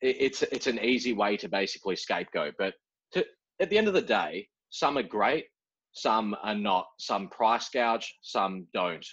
it, 0.00 0.16
it's 0.20 0.42
it's 0.42 0.68
an 0.68 0.78
easy 0.78 1.12
way 1.12 1.36
to 1.36 1.48
basically 1.48 1.96
scapegoat. 1.96 2.54
But 2.56 2.74
to, 3.14 3.26
at 3.60 3.68
the 3.68 3.78
end 3.78 3.88
of 3.88 3.94
the 3.94 4.00
day, 4.00 4.46
some 4.70 4.96
are 4.96 5.02
great, 5.02 5.46
some 5.92 6.36
are 6.44 6.54
not. 6.54 6.86
Some 7.00 7.28
price 7.28 7.68
gouge, 7.68 8.14
some 8.22 8.68
don't. 8.72 9.04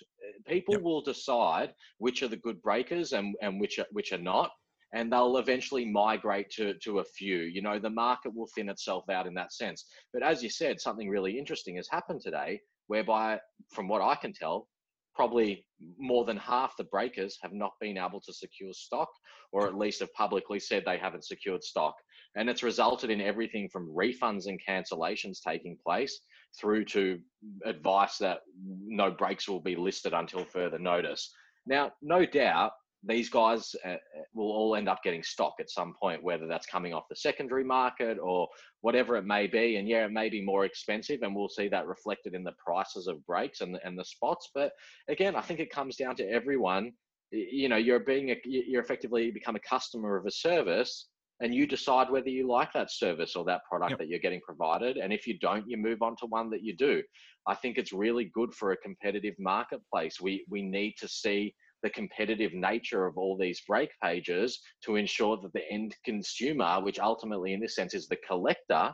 People 0.47 0.75
yep. 0.75 0.83
will 0.83 1.01
decide 1.01 1.73
which 1.97 2.23
are 2.23 2.27
the 2.27 2.37
good 2.37 2.61
breakers 2.61 3.13
and, 3.13 3.35
and 3.41 3.59
which 3.59 3.79
are, 3.79 3.85
which 3.91 4.11
are 4.11 4.17
not, 4.17 4.51
and 4.93 5.11
they'll 5.11 5.37
eventually 5.37 5.85
migrate 5.85 6.49
to, 6.51 6.73
to 6.75 6.99
a 6.99 7.03
few. 7.03 7.39
You 7.39 7.61
know, 7.61 7.79
the 7.79 7.89
market 7.89 8.33
will 8.33 8.49
thin 8.55 8.69
itself 8.69 9.09
out 9.09 9.27
in 9.27 9.33
that 9.33 9.53
sense. 9.53 9.85
But 10.13 10.23
as 10.23 10.41
you 10.41 10.49
said, 10.49 10.79
something 10.79 11.09
really 11.09 11.37
interesting 11.37 11.75
has 11.75 11.89
happened 11.89 12.21
today, 12.21 12.61
whereby, 12.87 13.39
from 13.71 13.87
what 13.87 14.01
I 14.01 14.15
can 14.15 14.33
tell, 14.33 14.67
probably 15.13 15.65
more 15.97 16.25
than 16.25 16.37
half 16.37 16.77
the 16.77 16.83
breakers 16.85 17.37
have 17.41 17.51
not 17.51 17.71
been 17.81 17.97
able 17.97 18.21
to 18.21 18.33
secure 18.33 18.71
stock, 18.71 19.09
or 19.51 19.67
at 19.67 19.75
least 19.75 19.99
have 19.99 20.13
publicly 20.13 20.59
said 20.59 20.83
they 20.85 20.97
haven't 20.97 21.25
secured 21.25 21.63
stock. 21.63 21.95
And 22.37 22.49
it's 22.49 22.63
resulted 22.63 23.09
in 23.09 23.19
everything 23.19 23.67
from 23.67 23.93
refunds 23.93 24.45
and 24.47 24.59
cancellations 24.65 25.39
taking 25.45 25.77
place 25.85 26.19
through 26.59 26.85
to 26.85 27.19
advice 27.65 28.17
that 28.19 28.39
no 28.85 29.11
breaks 29.11 29.49
will 29.49 29.59
be 29.59 29.75
listed 29.75 30.13
until 30.13 30.45
further 30.45 30.79
notice. 30.79 31.33
Now, 31.65 31.91
no 32.01 32.25
doubt 32.25 32.71
these 33.03 33.29
guys 33.29 33.75
uh, 33.85 33.95
will 34.33 34.51
all 34.51 34.75
end 34.75 34.89
up 34.89 35.03
getting 35.03 35.23
stock 35.23 35.53
at 35.59 35.69
some 35.69 35.93
point, 36.01 36.23
whether 36.23 36.47
that's 36.47 36.65
coming 36.65 36.93
off 36.93 37.09
the 37.09 37.15
secondary 37.15 37.63
market 37.63 38.17
or 38.21 38.47
whatever 38.81 39.15
it 39.15 39.25
may 39.25 39.47
be. 39.47 39.77
And 39.77 39.87
yeah, 39.87 40.05
it 40.05 40.11
may 40.11 40.29
be 40.29 40.43
more 40.43 40.65
expensive, 40.65 41.21
and 41.21 41.35
we'll 41.35 41.49
see 41.49 41.67
that 41.69 41.87
reflected 41.87 42.33
in 42.33 42.43
the 42.43 42.53
prices 42.63 43.07
of 43.07 43.25
breaks 43.25 43.61
and, 43.61 43.79
and 43.83 43.97
the 43.97 44.05
spots. 44.05 44.49
But 44.53 44.71
again, 45.07 45.35
I 45.35 45.41
think 45.41 45.59
it 45.59 45.69
comes 45.69 45.95
down 45.95 46.15
to 46.17 46.29
everyone. 46.29 46.91
You 47.31 47.69
know, 47.69 47.77
you're 47.77 47.99
being 47.99 48.31
a, 48.31 48.37
you're 48.45 48.81
effectively 48.81 49.31
become 49.31 49.55
a 49.55 49.59
customer 49.59 50.17
of 50.17 50.25
a 50.25 50.31
service, 50.31 51.07
and 51.39 51.53
you 51.53 51.67
decide 51.67 52.09
whether 52.09 52.29
you 52.29 52.47
like 52.47 52.73
that 52.73 52.91
service 52.91 53.35
or 53.35 53.45
that 53.45 53.61
product 53.69 53.91
yep. 53.91 53.99
that 53.99 54.07
you're 54.07 54.19
getting 54.19 54.41
provided. 54.41 54.97
And 54.97 55.13
if 55.13 55.27
you 55.27 55.37
don't, 55.39 55.69
you 55.69 55.77
move 55.77 56.01
on 56.01 56.15
to 56.17 56.25
one 56.25 56.49
that 56.49 56.63
you 56.63 56.75
do. 56.75 57.03
I 57.47 57.55
think 57.55 57.77
it's 57.77 57.93
really 57.93 58.31
good 58.33 58.53
for 58.53 58.71
a 58.71 58.77
competitive 58.77 59.35
marketplace. 59.39 60.19
We 60.19 60.45
we 60.49 60.61
need 60.61 60.95
to 60.99 61.07
see 61.07 61.53
the 61.83 61.89
competitive 61.91 62.53
nature 62.53 63.05
of 63.05 63.17
all 63.17 63.37
these 63.37 63.61
break 63.67 63.89
pages 64.03 64.59
to 64.83 64.95
ensure 64.95 65.37
that 65.37 65.53
the 65.53 65.71
end 65.71 65.95
consumer, 66.03 66.81
which 66.81 66.99
ultimately 66.99 67.53
in 67.53 67.59
this 67.59 67.75
sense 67.75 67.93
is 67.93 68.07
the 68.07 68.17
collector, 68.27 68.91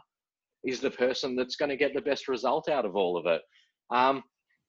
is 0.65 0.79
the 0.79 0.91
person 0.91 1.35
that's 1.35 1.55
going 1.55 1.69
to 1.69 1.77
get 1.77 1.93
the 1.93 2.01
best 2.01 2.27
result 2.27 2.69
out 2.69 2.85
of 2.85 2.95
all 2.95 3.17
of 3.17 3.25
it. 3.25 3.41
Um, 3.89 4.23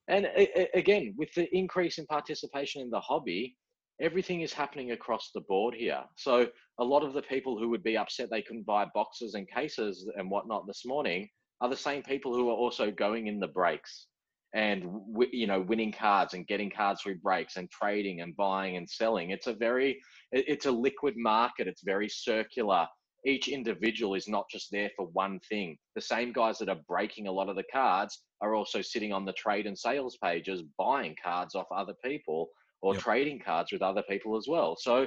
and 0.08 0.28
again, 0.74 1.14
with 1.16 1.32
the 1.34 1.48
increase 1.56 1.98
in 1.98 2.06
participation 2.06 2.82
in 2.82 2.90
the 2.90 3.00
hobby, 3.00 3.56
everything 4.00 4.40
is 4.40 4.52
happening 4.52 4.90
across 4.90 5.30
the 5.34 5.40
board 5.42 5.74
here. 5.74 6.02
So 6.16 6.48
a 6.78 6.84
lot 6.84 7.04
of 7.04 7.12
the 7.12 7.22
people 7.22 7.58
who 7.58 7.68
would 7.70 7.82
be 7.82 7.96
upset 7.96 8.28
they 8.30 8.42
couldn't 8.42 8.66
buy 8.66 8.86
boxes 8.94 9.34
and 9.34 9.48
cases 9.48 10.08
and 10.16 10.30
whatnot 10.30 10.66
this 10.66 10.84
morning 10.84 11.28
are 11.60 11.68
the 11.68 11.76
same 11.76 12.02
people 12.02 12.34
who 12.34 12.48
are 12.50 12.56
also 12.56 12.90
going 12.90 13.28
in 13.28 13.38
the 13.38 13.48
breaks 13.48 14.06
and 14.54 14.84
you 15.32 15.46
know 15.46 15.60
winning 15.60 15.92
cards 15.92 16.34
and 16.34 16.46
getting 16.46 16.70
cards 16.70 17.02
through 17.02 17.18
breaks 17.18 17.56
and 17.56 17.70
trading 17.70 18.20
and 18.20 18.36
buying 18.36 18.76
and 18.76 18.88
selling. 18.88 19.30
It's 19.30 19.46
a 19.46 19.52
very 19.52 20.00
it's 20.32 20.66
a 20.66 20.70
liquid 20.70 21.14
market. 21.16 21.68
It's 21.68 21.82
very 21.84 22.08
circular. 22.08 22.86
Each 23.26 23.48
individual 23.48 24.14
is 24.14 24.28
not 24.28 24.44
just 24.50 24.68
there 24.70 24.90
for 24.96 25.06
one 25.06 25.40
thing. 25.48 25.78
The 25.94 26.00
same 26.02 26.32
guys 26.32 26.58
that 26.58 26.68
are 26.68 26.80
breaking 26.86 27.26
a 27.26 27.32
lot 27.32 27.48
of 27.48 27.56
the 27.56 27.64
cards 27.72 28.22
are 28.42 28.54
also 28.54 28.82
sitting 28.82 29.12
on 29.12 29.24
the 29.24 29.32
trade 29.32 29.66
and 29.66 29.78
sales 29.78 30.18
pages 30.22 30.62
buying 30.78 31.16
cards 31.22 31.54
off 31.54 31.66
other 31.74 31.94
people 32.04 32.50
or 32.84 32.94
yep. 32.94 33.02
trading 33.02 33.40
cards 33.44 33.72
with 33.72 33.82
other 33.82 34.02
people 34.08 34.36
as 34.36 34.46
well 34.48 34.76
so 34.78 35.02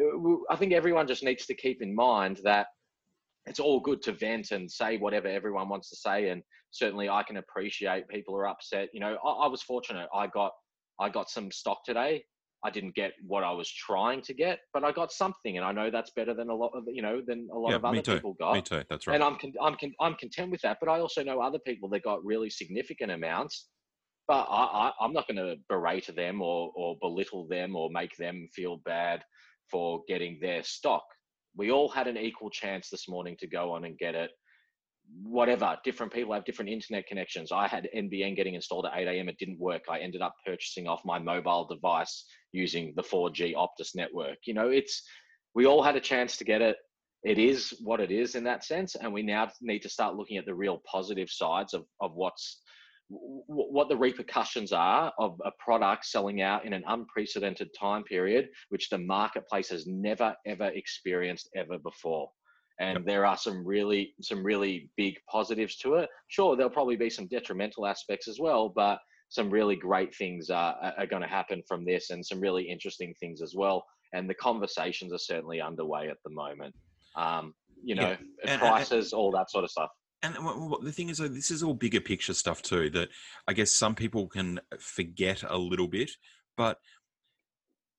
uh, 0.00 0.36
i 0.50 0.56
think 0.56 0.72
everyone 0.72 1.06
just 1.06 1.24
needs 1.24 1.46
to 1.46 1.54
keep 1.54 1.82
in 1.82 1.94
mind 1.94 2.40
that 2.44 2.66
it's 3.46 3.58
all 3.60 3.80
good 3.80 4.00
to 4.02 4.12
vent 4.12 4.52
and 4.52 4.70
say 4.70 4.98
whatever 4.98 5.26
everyone 5.26 5.68
wants 5.68 5.90
to 5.90 5.96
say 5.96 6.28
and 6.28 6.42
certainly 6.72 7.08
I 7.08 7.22
can 7.22 7.36
appreciate 7.36 8.08
people 8.08 8.34
are 8.34 8.48
upset. 8.48 8.88
You 8.92 9.00
know, 9.00 9.16
I, 9.24 9.44
I, 9.44 9.46
was 9.46 9.62
fortunate. 9.62 10.08
I 10.12 10.26
got 10.26 10.52
I 10.98 11.08
got 11.08 11.30
some 11.30 11.50
stock 11.52 11.84
today. 11.84 12.24
I 12.64 12.70
didn't 12.70 12.94
get 12.94 13.12
what 13.26 13.42
I 13.42 13.50
was 13.50 13.68
trying 13.70 14.22
to 14.22 14.34
get, 14.34 14.60
but 14.72 14.84
I 14.84 14.92
got 14.92 15.10
something, 15.10 15.56
and 15.56 15.66
I 15.66 15.72
know 15.72 15.90
that's 15.90 16.12
better 16.14 16.32
than 16.32 16.48
a 16.48 16.54
lot 16.54 16.70
of 16.74 16.84
you 16.86 17.02
know 17.02 17.20
than 17.26 17.48
a 17.52 17.58
lot 17.58 17.70
yeah, 17.70 17.76
of 17.76 17.84
other 17.84 18.02
too. 18.02 18.14
people 18.14 18.34
got. 18.34 18.54
Me 18.54 18.62
too. 18.62 18.82
That's 18.88 19.06
right. 19.06 19.14
And 19.14 19.22
I'm 19.22 19.36
con- 19.36 19.54
I'm 19.60 19.76
con- 19.76 19.94
I'm 20.00 20.14
content 20.14 20.50
with 20.50 20.62
that. 20.62 20.78
But 20.80 20.88
I 20.88 21.00
also 21.00 21.22
know 21.22 21.40
other 21.40 21.58
people 21.58 21.88
that 21.90 22.02
got 22.02 22.24
really 22.24 22.50
significant 22.50 23.10
amounts. 23.10 23.68
But 24.28 24.46
I, 24.48 24.64
I 24.64 24.92
I'm 25.00 25.12
not 25.12 25.26
going 25.26 25.36
to 25.36 25.56
berate 25.68 26.14
them 26.14 26.40
or 26.42 26.72
or 26.76 26.96
belittle 27.00 27.46
them 27.48 27.76
or 27.76 27.90
make 27.90 28.16
them 28.16 28.48
feel 28.54 28.78
bad 28.84 29.24
for 29.70 30.02
getting 30.06 30.38
their 30.40 30.62
stock. 30.62 31.04
We 31.56 31.70
all 31.70 31.88
had 31.88 32.06
an 32.06 32.16
equal 32.16 32.50
chance 32.50 32.88
this 32.88 33.08
morning 33.08 33.36
to 33.40 33.46
go 33.46 33.72
on 33.72 33.84
and 33.84 33.98
get 33.98 34.14
it. 34.14 34.30
Whatever 35.22 35.76
different 35.84 36.12
people 36.12 36.32
have 36.32 36.44
different 36.44 36.70
internet 36.70 37.06
connections. 37.06 37.50
I 37.50 37.66
had 37.66 37.88
nbn 37.94 38.36
getting 38.36 38.54
installed 38.54 38.86
at 38.86 38.96
8 38.96 39.08
a.m 39.08 39.28
it 39.28 39.38
didn't 39.38 39.58
work. 39.58 39.82
I 39.90 39.98
ended 39.98 40.22
up 40.22 40.34
purchasing 40.46 40.86
off 40.86 41.04
my 41.04 41.18
mobile 41.18 41.66
device 41.66 42.24
using 42.52 42.92
the 42.96 43.02
4g 43.02 43.54
optus 43.54 43.94
network. 43.94 44.38
You 44.46 44.54
know 44.54 44.68
it's 44.68 45.02
we 45.54 45.66
all 45.66 45.82
had 45.82 45.96
a 45.96 46.00
chance 46.00 46.36
to 46.38 46.44
get 46.44 46.62
it. 46.62 46.76
It 47.24 47.38
is 47.38 47.74
what 47.82 48.00
it 48.00 48.10
is 48.10 48.34
in 48.34 48.44
that 48.44 48.64
sense 48.64 48.94
and 48.94 49.12
we 49.12 49.22
now 49.22 49.50
need 49.60 49.80
to 49.80 49.88
start 49.88 50.16
looking 50.16 50.38
at 50.38 50.46
the 50.46 50.54
real 50.54 50.80
positive 50.90 51.30
sides 51.30 51.74
of, 51.74 51.84
of 52.00 52.12
what's 52.14 52.62
what 53.46 53.88
the 53.88 53.96
repercussions 53.96 54.72
are 54.72 55.12
of 55.18 55.40
a 55.44 55.50
product 55.58 56.04
selling 56.06 56.40
out 56.40 56.64
in 56.64 56.72
an 56.72 56.82
unprecedented 56.88 57.68
time 57.78 58.02
period 58.04 58.48
which 58.70 58.88
the 58.88 58.98
marketplace 58.98 59.68
has 59.68 59.86
never 59.86 60.34
ever 60.46 60.68
experienced 60.68 61.50
ever 61.54 61.78
before 61.78 62.28
and 62.80 62.98
yep. 62.98 63.06
there 63.06 63.26
are 63.26 63.36
some 63.36 63.64
really 63.64 64.14
some 64.20 64.44
really 64.44 64.90
big 64.96 65.14
positives 65.30 65.76
to 65.76 65.94
it. 65.94 66.08
Sure, 66.28 66.56
there'll 66.56 66.70
probably 66.70 66.96
be 66.96 67.10
some 67.10 67.26
detrimental 67.28 67.86
aspects 67.86 68.28
as 68.28 68.40
well, 68.40 68.68
but 68.68 68.98
some 69.28 69.50
really 69.50 69.76
great 69.76 70.14
things 70.14 70.50
are, 70.50 70.76
are 70.98 71.06
going 71.06 71.22
to 71.22 71.28
happen 71.28 71.62
from 71.66 71.84
this, 71.84 72.10
and 72.10 72.24
some 72.24 72.40
really 72.40 72.64
interesting 72.64 73.14
things 73.20 73.40
as 73.40 73.54
well. 73.54 73.84
And 74.12 74.28
the 74.28 74.34
conversations 74.34 75.12
are 75.12 75.18
certainly 75.18 75.60
underway 75.60 76.08
at 76.08 76.18
the 76.24 76.30
moment. 76.30 76.74
Um, 77.16 77.54
you 77.84 77.94
know, 77.94 78.16
yeah. 78.44 78.52
and, 78.52 78.60
prices, 78.60 79.12
and, 79.12 79.18
all 79.18 79.30
that 79.32 79.50
sort 79.50 79.64
of 79.64 79.70
stuff. 79.70 79.90
And 80.22 80.36
the 80.82 80.92
thing 80.92 81.08
is, 81.08 81.18
this 81.18 81.50
is 81.50 81.62
all 81.62 81.74
bigger 81.74 82.00
picture 82.00 82.34
stuff 82.34 82.62
too. 82.62 82.90
That 82.90 83.08
I 83.48 83.52
guess 83.52 83.72
some 83.72 83.94
people 83.94 84.28
can 84.28 84.60
forget 84.78 85.42
a 85.48 85.58
little 85.58 85.88
bit, 85.88 86.12
but 86.56 86.78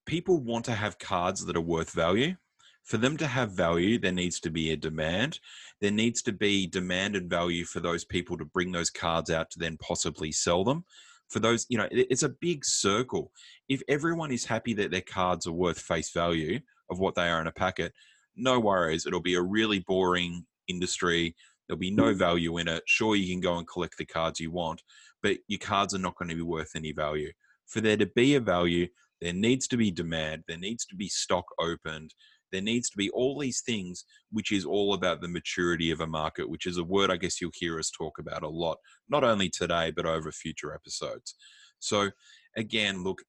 people 0.06 0.42
want 0.42 0.66
to 0.66 0.74
have 0.74 1.00
cards 1.00 1.46
that 1.46 1.58
are 1.58 1.62
worth 1.62 1.92
value 1.92 2.36
for 2.84 2.98
them 2.98 3.18
to 3.18 3.28
have 3.28 3.52
value, 3.52 3.98
there 3.98 4.12
needs 4.12 4.40
to 4.42 4.50
be 4.50 4.72
a 4.72 4.78
demand. 4.78 5.40
There 5.80 5.92
needs 5.92 6.22
to 6.24 6.34
be 6.34 6.68
demand 6.68 7.16
and 7.16 7.30
value 7.30 7.66
for 7.66 7.80
those 7.80 8.04
people 8.04 8.38
to 8.38 8.46
bring 8.46 8.72
those 8.72 8.90
cards 8.90 9.30
out 9.30 9.50
to 9.52 9.60
then 9.60 9.78
possibly 9.78 10.32
sell 10.32 10.64
them. 10.64 10.84
For 11.30 11.40
those, 11.40 11.66
you 11.70 11.78
know, 11.78 11.88
it's 11.92 12.24
a 12.24 12.30
big 12.30 12.66
circle. 12.66 13.32
If 13.70 13.82
everyone 13.88 14.32
is 14.32 14.46
happy 14.46 14.74
that 14.76 14.92
their 14.92 15.02
cards 15.02 15.48
are 15.48 15.54
worth 15.54 15.80
face 15.80 16.12
value 16.12 16.60
of 16.90 17.00
what 17.00 17.16
they 17.16 17.30
are 17.30 17.40
in 17.42 17.48
a 17.48 17.52
packet, 17.52 17.94
no 18.36 18.60
worries. 18.60 19.06
It'll 19.06 19.22
be 19.22 19.36
a 19.36 19.42
really 19.42 19.80
boring 19.80 20.46
industry. 20.68 21.36
There'll 21.68 21.80
be 21.80 21.92
no 21.92 22.14
value 22.14 22.58
in 22.58 22.68
it. 22.68 22.84
Sure, 22.86 23.16
you 23.16 23.32
can 23.32 23.42
go 23.42 23.58
and 23.58 23.68
collect 23.68 23.98
the 23.98 24.06
cards 24.06 24.40
you 24.40 24.52
want, 24.52 24.82
but 25.22 25.38
your 25.48 25.60
cards 25.60 25.94
are 25.94 26.00
not 26.00 26.16
going 26.18 26.30
to 26.30 26.36
be 26.36 26.42
worth 26.42 26.72
any 26.76 26.92
value. 26.92 27.32
For 27.68 27.82
there 27.82 27.98
to 27.98 28.08
be 28.08 28.36
a 28.36 28.40
value, 28.40 28.88
there 29.22 29.34
needs 29.34 29.68
to 29.70 29.78
be 29.78 29.90
demand. 29.92 30.44
There 30.48 30.58
needs 30.58 30.86
to 30.88 30.96
be 30.96 31.08
stock 31.08 31.46
opened 31.60 32.14
there 32.54 32.62
needs 32.62 32.90
to 32.92 32.98
be 32.98 33.10
all 33.10 33.38
these 33.38 33.62
things, 33.62 34.06
which 34.32 34.52
is 34.52 34.64
all 34.64 34.94
about 34.94 35.20
the 35.20 35.28
maturity 35.28 35.92
of 35.92 36.00
a 36.00 36.08
market, 36.08 36.50
which 36.50 36.68
is 36.68 36.78
a 36.78 36.84
word 36.84 37.12
I 37.12 37.18
guess 37.18 37.42
you'll 37.42 37.52
hear 37.54 37.80
us 37.80 37.92
talk 37.92 38.20
about 38.20 38.44
a 38.44 38.48
lot, 38.48 38.78
not 39.10 39.26
only 39.26 39.50
today, 39.50 39.92
but 39.92 40.06
over 40.06 40.32
future 40.32 40.74
episodes. 40.74 41.36
So, 41.80 42.12
again, 42.56 43.04
look, 43.04 43.24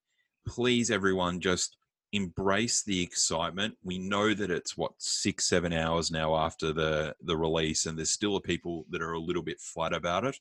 please, 0.46 0.90
everyone, 0.90 1.40
just 1.40 1.76
embrace 2.14 2.82
the 2.84 3.02
excitement. 3.02 3.74
We 3.82 3.98
know 3.98 4.34
that 4.34 4.50
it's 4.50 4.76
what 4.76 4.92
six, 4.98 5.46
seven 5.46 5.72
hours 5.72 6.10
now 6.10 6.36
after 6.36 6.72
the 6.72 7.14
the 7.22 7.36
release, 7.36 7.86
and 7.86 7.98
there's 7.98 8.10
still 8.10 8.40
people 8.40 8.86
that 8.90 9.02
are 9.02 9.12
a 9.12 9.20
little 9.20 9.42
bit 9.42 9.60
flat 9.60 9.92
about 9.92 10.24
it. 10.24 10.38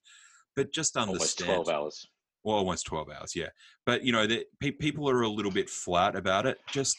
But 0.55 0.71
just 0.71 0.95
understand. 0.95 1.49
Almost 1.49 1.65
twelve 1.65 1.69
hours. 1.69 2.07
Well, 2.43 2.57
almost 2.57 2.85
twelve 2.85 3.09
hours, 3.09 3.35
yeah. 3.35 3.49
But 3.85 4.03
you 4.03 4.11
know, 4.11 4.27
the, 4.27 4.45
people 4.61 5.09
are 5.09 5.21
a 5.21 5.27
little 5.27 5.51
bit 5.51 5.69
flat 5.69 6.15
about 6.15 6.45
it. 6.45 6.59
Just 6.67 6.97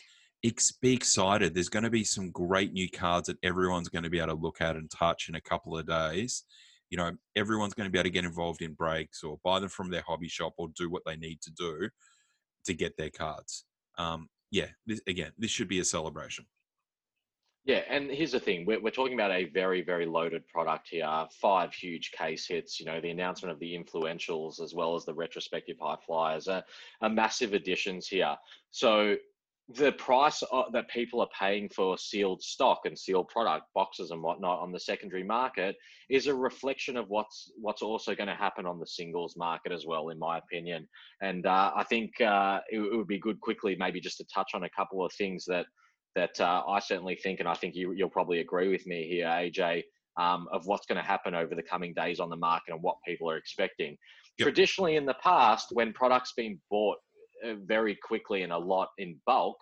be 0.83 0.93
excited. 0.93 1.55
There's 1.55 1.69
going 1.69 1.85
to 1.85 1.91
be 1.91 2.05
some 2.05 2.31
great 2.31 2.73
new 2.73 2.91
cards 2.91 3.29
that 3.29 3.39
everyone's 3.43 3.89
going 3.89 4.03
to 4.03 4.11
be 4.11 4.19
able 4.19 4.35
to 4.35 4.43
look 4.43 4.61
at 4.61 4.77
and 4.77 4.91
touch 4.91 5.29
in 5.29 5.37
a 5.37 5.41
couple 5.41 5.79
of 5.79 5.87
days. 5.87 6.45
You 6.91 6.99
know, 6.99 7.13
everyone's 7.37 7.75
going 7.75 7.89
to 7.89 7.93
be 7.93 7.99
able 7.99 8.09
to 8.09 8.11
get 8.11 8.25
involved 8.25 8.61
in 8.61 8.75
breaks 8.75 9.23
or 9.23 9.39
buy 9.43 9.61
them 9.61 9.69
from 9.69 9.91
their 9.91 10.03
hobby 10.07 10.29
shop 10.29 10.55
or 10.59 10.69
do 10.77 10.91
what 10.91 11.03
they 11.07 11.17
need 11.17 11.41
to 11.43 11.51
do 11.53 11.89
to 12.67 12.75
get 12.75 12.97
their 12.97 13.11
cards. 13.11 13.65
Um, 13.97 14.29
yeah, 14.55 14.67
this, 14.87 15.01
again, 15.09 15.33
this 15.37 15.51
should 15.51 15.67
be 15.67 15.81
a 15.81 15.85
celebration. 15.85 16.47
Yeah, 17.65 17.83
and 17.89 18.09
here's 18.09 18.31
the 18.31 18.39
thing: 18.39 18.65
we're, 18.65 18.81
we're 18.81 18.91
talking 18.91 19.15
about 19.15 19.33
a 19.33 19.47
very, 19.47 19.83
very 19.83 20.07
loaded 20.07 20.47
product 20.47 20.87
here. 20.89 21.27
Five 21.41 21.75
huge 21.75 22.13
case 22.13 22.47
hits. 22.47 22.79
You 22.79 22.87
know, 22.87 23.01
the 23.01 23.11
announcement 23.11 23.51
of 23.51 23.59
the 23.59 23.77
influentials 23.77 24.63
as 24.63 24.73
well 24.73 24.95
as 24.95 25.05
the 25.05 25.15
retrospective 25.15 25.77
high 25.81 25.97
flyers 26.07 26.47
are, 26.47 26.63
are 27.01 27.09
massive 27.09 27.53
additions 27.53 28.07
here. 28.07 28.37
So 28.71 29.17
the 29.71 29.93
price 29.93 30.43
that 30.73 30.89
people 30.91 31.21
are 31.21 31.29
paying 31.39 31.71
for 31.71 31.97
sealed 31.97 32.43
stock 32.43 32.81
and 32.85 32.99
sealed 32.99 33.29
product 33.29 33.65
boxes 33.75 34.11
and 34.11 34.23
whatnot 34.23 34.61
on 34.61 34.71
the 34.71 34.79
secondary 34.79 35.23
market 35.23 35.75
is 36.11 36.27
a 36.27 36.35
reflection 36.35 36.99
of 36.99 37.09
what's 37.09 37.51
what's 37.59 37.81
also 37.81 38.15
going 38.15 38.29
to 38.29 38.35
happen 38.35 38.67
on 38.67 38.79
the 38.79 38.87
singles 38.87 39.37
market 39.39 39.73
as 39.73 39.87
well 39.87 40.11
in 40.11 40.19
my 40.19 40.37
opinion 40.37 40.87
and 41.23 41.47
uh, 41.47 41.73
i 41.75 41.83
think 41.85 42.21
uh, 42.21 42.61
it, 42.71 42.79
it, 42.79 42.97
would 42.97 43.07
be 43.07 43.19
good 43.19 43.41
quickly 43.41 43.75
maybe 43.79 44.01
just 44.01 44.19
to 44.19 44.25
touch 44.33 44.51
on 44.55 44.65
a 44.65 44.71
couple 44.77 45.03
of 45.03 45.11
things 45.15 45.47
that 45.47 45.65
that 46.15 46.39
uh, 46.41 46.63
i 46.69 46.79
certainly 46.79 47.17
think 47.17 47.41
and 47.41 47.49
i 47.49 47.55
think 47.55 47.75
you, 47.75 47.95
will 47.99 48.11
probably 48.11 48.41
agree 48.41 48.69
with 48.69 48.87
me 48.87 49.09
here 49.09 49.27
aj 49.27 49.83
um, 50.17 50.47
of 50.53 50.67
what's 50.67 50.87
going 50.87 51.01
to 51.01 51.09
happen 51.09 51.35
over 51.35 51.55
the 51.55 51.63
coming 51.63 51.95
days 51.95 52.21
on 52.21 52.29
the 52.29 52.37
market 52.37 52.73
and 52.73 52.83
what 52.83 52.97
people 53.07 53.31
are 53.31 53.39
expecting 53.39 53.97
yep. 54.39 54.45
traditionally 54.45 54.97
in 54.97 55.07
the 55.07 55.17
past 55.23 55.69
when 55.73 55.91
products 55.95 56.35
been 56.37 56.61
bought 56.71 56.99
uh, 56.99 57.04
very 57.65 57.97
quickly 58.03 58.43
and 58.43 58.53
a 58.53 58.59
lot 58.59 58.89
in 58.99 59.19
bulk, 59.27 59.57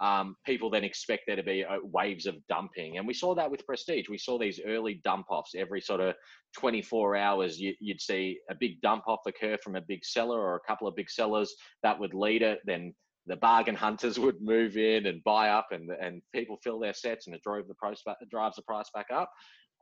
um, 0.00 0.36
people 0.46 0.70
then 0.70 0.84
expect 0.84 1.24
there 1.26 1.36
to 1.36 1.42
be 1.42 1.64
uh, 1.64 1.78
waves 1.82 2.26
of 2.26 2.36
dumping. 2.48 2.98
And 2.98 3.06
we 3.06 3.14
saw 3.14 3.34
that 3.34 3.50
with 3.50 3.66
Prestige. 3.66 4.08
We 4.08 4.18
saw 4.18 4.38
these 4.38 4.60
early 4.64 5.00
dump 5.02 5.26
offs 5.28 5.54
every 5.56 5.80
sort 5.80 6.00
of 6.00 6.14
24 6.56 7.16
hours. 7.16 7.58
You, 7.58 7.74
would 7.82 8.00
see 8.00 8.38
a 8.48 8.54
big 8.54 8.80
dump 8.80 9.04
off 9.08 9.20
occur 9.26 9.56
from 9.62 9.74
a 9.74 9.80
big 9.80 10.04
seller 10.04 10.40
or 10.40 10.54
a 10.54 10.68
couple 10.68 10.86
of 10.86 10.94
big 10.94 11.10
sellers 11.10 11.52
that 11.82 11.98
would 11.98 12.14
lead 12.14 12.42
it. 12.42 12.60
Then 12.64 12.94
the 13.26 13.36
bargain 13.36 13.74
hunters 13.76 14.18
would 14.18 14.40
move 14.40 14.76
in 14.76 15.06
and 15.06 15.22
buy 15.24 15.50
up, 15.50 15.68
and 15.72 15.90
and 16.00 16.22
people 16.32 16.58
fill 16.62 16.78
their 16.78 16.94
sets, 16.94 17.26
and 17.26 17.34
it 17.34 17.42
drove 17.42 17.66
the 17.66 17.74
price 17.74 18.02
back, 18.06 18.18
drives 18.30 18.56
the 18.56 18.62
price 18.62 18.90
back 18.94 19.06
up. 19.12 19.30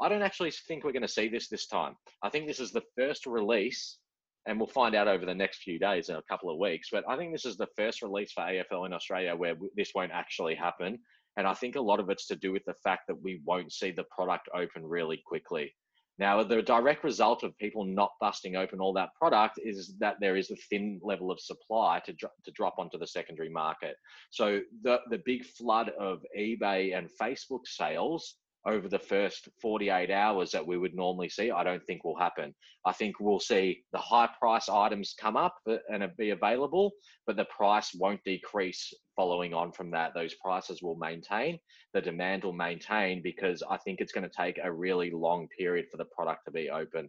I 0.00 0.08
don't 0.08 0.22
actually 0.22 0.52
think 0.68 0.84
we're 0.84 0.92
going 0.92 1.02
to 1.02 1.08
see 1.08 1.28
this 1.28 1.48
this 1.48 1.66
time. 1.66 1.94
I 2.22 2.30
think 2.30 2.46
this 2.46 2.60
is 2.60 2.72
the 2.72 2.84
first 2.98 3.26
release 3.26 3.98
and 4.46 4.58
we'll 4.58 4.68
find 4.68 4.94
out 4.94 5.08
over 5.08 5.26
the 5.26 5.34
next 5.34 5.62
few 5.62 5.78
days 5.78 6.08
in 6.08 6.16
a 6.16 6.22
couple 6.28 6.50
of 6.50 6.58
weeks. 6.58 6.88
But 6.90 7.04
I 7.08 7.16
think 7.16 7.32
this 7.32 7.44
is 7.44 7.56
the 7.56 7.68
first 7.76 8.02
release 8.02 8.32
for 8.32 8.42
AFL 8.42 8.86
in 8.86 8.92
Australia 8.92 9.34
where 9.34 9.54
this 9.76 9.92
won't 9.94 10.12
actually 10.12 10.54
happen. 10.54 10.98
And 11.36 11.46
I 11.46 11.54
think 11.54 11.76
a 11.76 11.80
lot 11.80 12.00
of 12.00 12.08
it's 12.10 12.26
to 12.28 12.36
do 12.36 12.52
with 12.52 12.64
the 12.64 12.74
fact 12.82 13.02
that 13.08 13.20
we 13.20 13.40
won't 13.44 13.72
see 13.72 13.90
the 13.90 14.04
product 14.04 14.48
open 14.54 14.84
really 14.84 15.20
quickly. 15.26 15.74
Now, 16.18 16.42
the 16.42 16.62
direct 16.62 17.04
result 17.04 17.42
of 17.42 17.58
people 17.58 17.84
not 17.84 18.12
busting 18.20 18.56
open 18.56 18.80
all 18.80 18.94
that 18.94 19.10
product 19.20 19.60
is 19.62 19.94
that 19.98 20.16
there 20.18 20.36
is 20.36 20.50
a 20.50 20.56
thin 20.70 20.98
level 21.02 21.30
of 21.30 21.38
supply 21.38 22.00
to, 22.06 22.12
dro- 22.14 22.30
to 22.44 22.50
drop 22.52 22.76
onto 22.78 22.98
the 22.98 23.06
secondary 23.06 23.50
market. 23.50 23.96
So 24.30 24.60
the, 24.82 25.00
the 25.10 25.20
big 25.26 25.44
flood 25.44 25.90
of 26.00 26.24
eBay 26.38 26.96
and 26.96 27.10
Facebook 27.20 27.66
sales 27.66 28.36
over 28.66 28.88
the 28.88 28.98
first 28.98 29.48
48 29.62 30.10
hours 30.10 30.50
that 30.50 30.66
we 30.66 30.76
would 30.76 30.94
normally 30.94 31.28
see, 31.28 31.50
I 31.50 31.62
don't 31.62 31.84
think 31.84 32.04
will 32.04 32.18
happen. 32.18 32.52
I 32.84 32.92
think 32.92 33.20
we'll 33.20 33.40
see 33.40 33.84
the 33.92 33.98
high 33.98 34.28
price 34.38 34.68
items 34.68 35.14
come 35.18 35.36
up 35.36 35.56
and 35.88 36.04
be 36.18 36.30
available, 36.30 36.92
but 37.26 37.36
the 37.36 37.44
price 37.44 37.92
won't 37.94 38.24
decrease 38.24 38.92
following 39.14 39.54
on 39.54 39.70
from 39.72 39.90
that. 39.92 40.14
Those 40.14 40.34
prices 40.34 40.82
will 40.82 40.96
maintain, 40.96 41.58
the 41.94 42.00
demand 42.00 42.44
will 42.44 42.52
maintain 42.52 43.22
because 43.22 43.62
I 43.68 43.76
think 43.78 44.00
it's 44.00 44.12
going 44.12 44.28
to 44.28 44.36
take 44.36 44.58
a 44.62 44.72
really 44.72 45.10
long 45.10 45.46
period 45.56 45.86
for 45.90 45.96
the 45.96 46.06
product 46.06 46.44
to 46.46 46.50
be 46.50 46.68
open. 46.68 47.08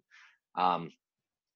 Um, 0.56 0.92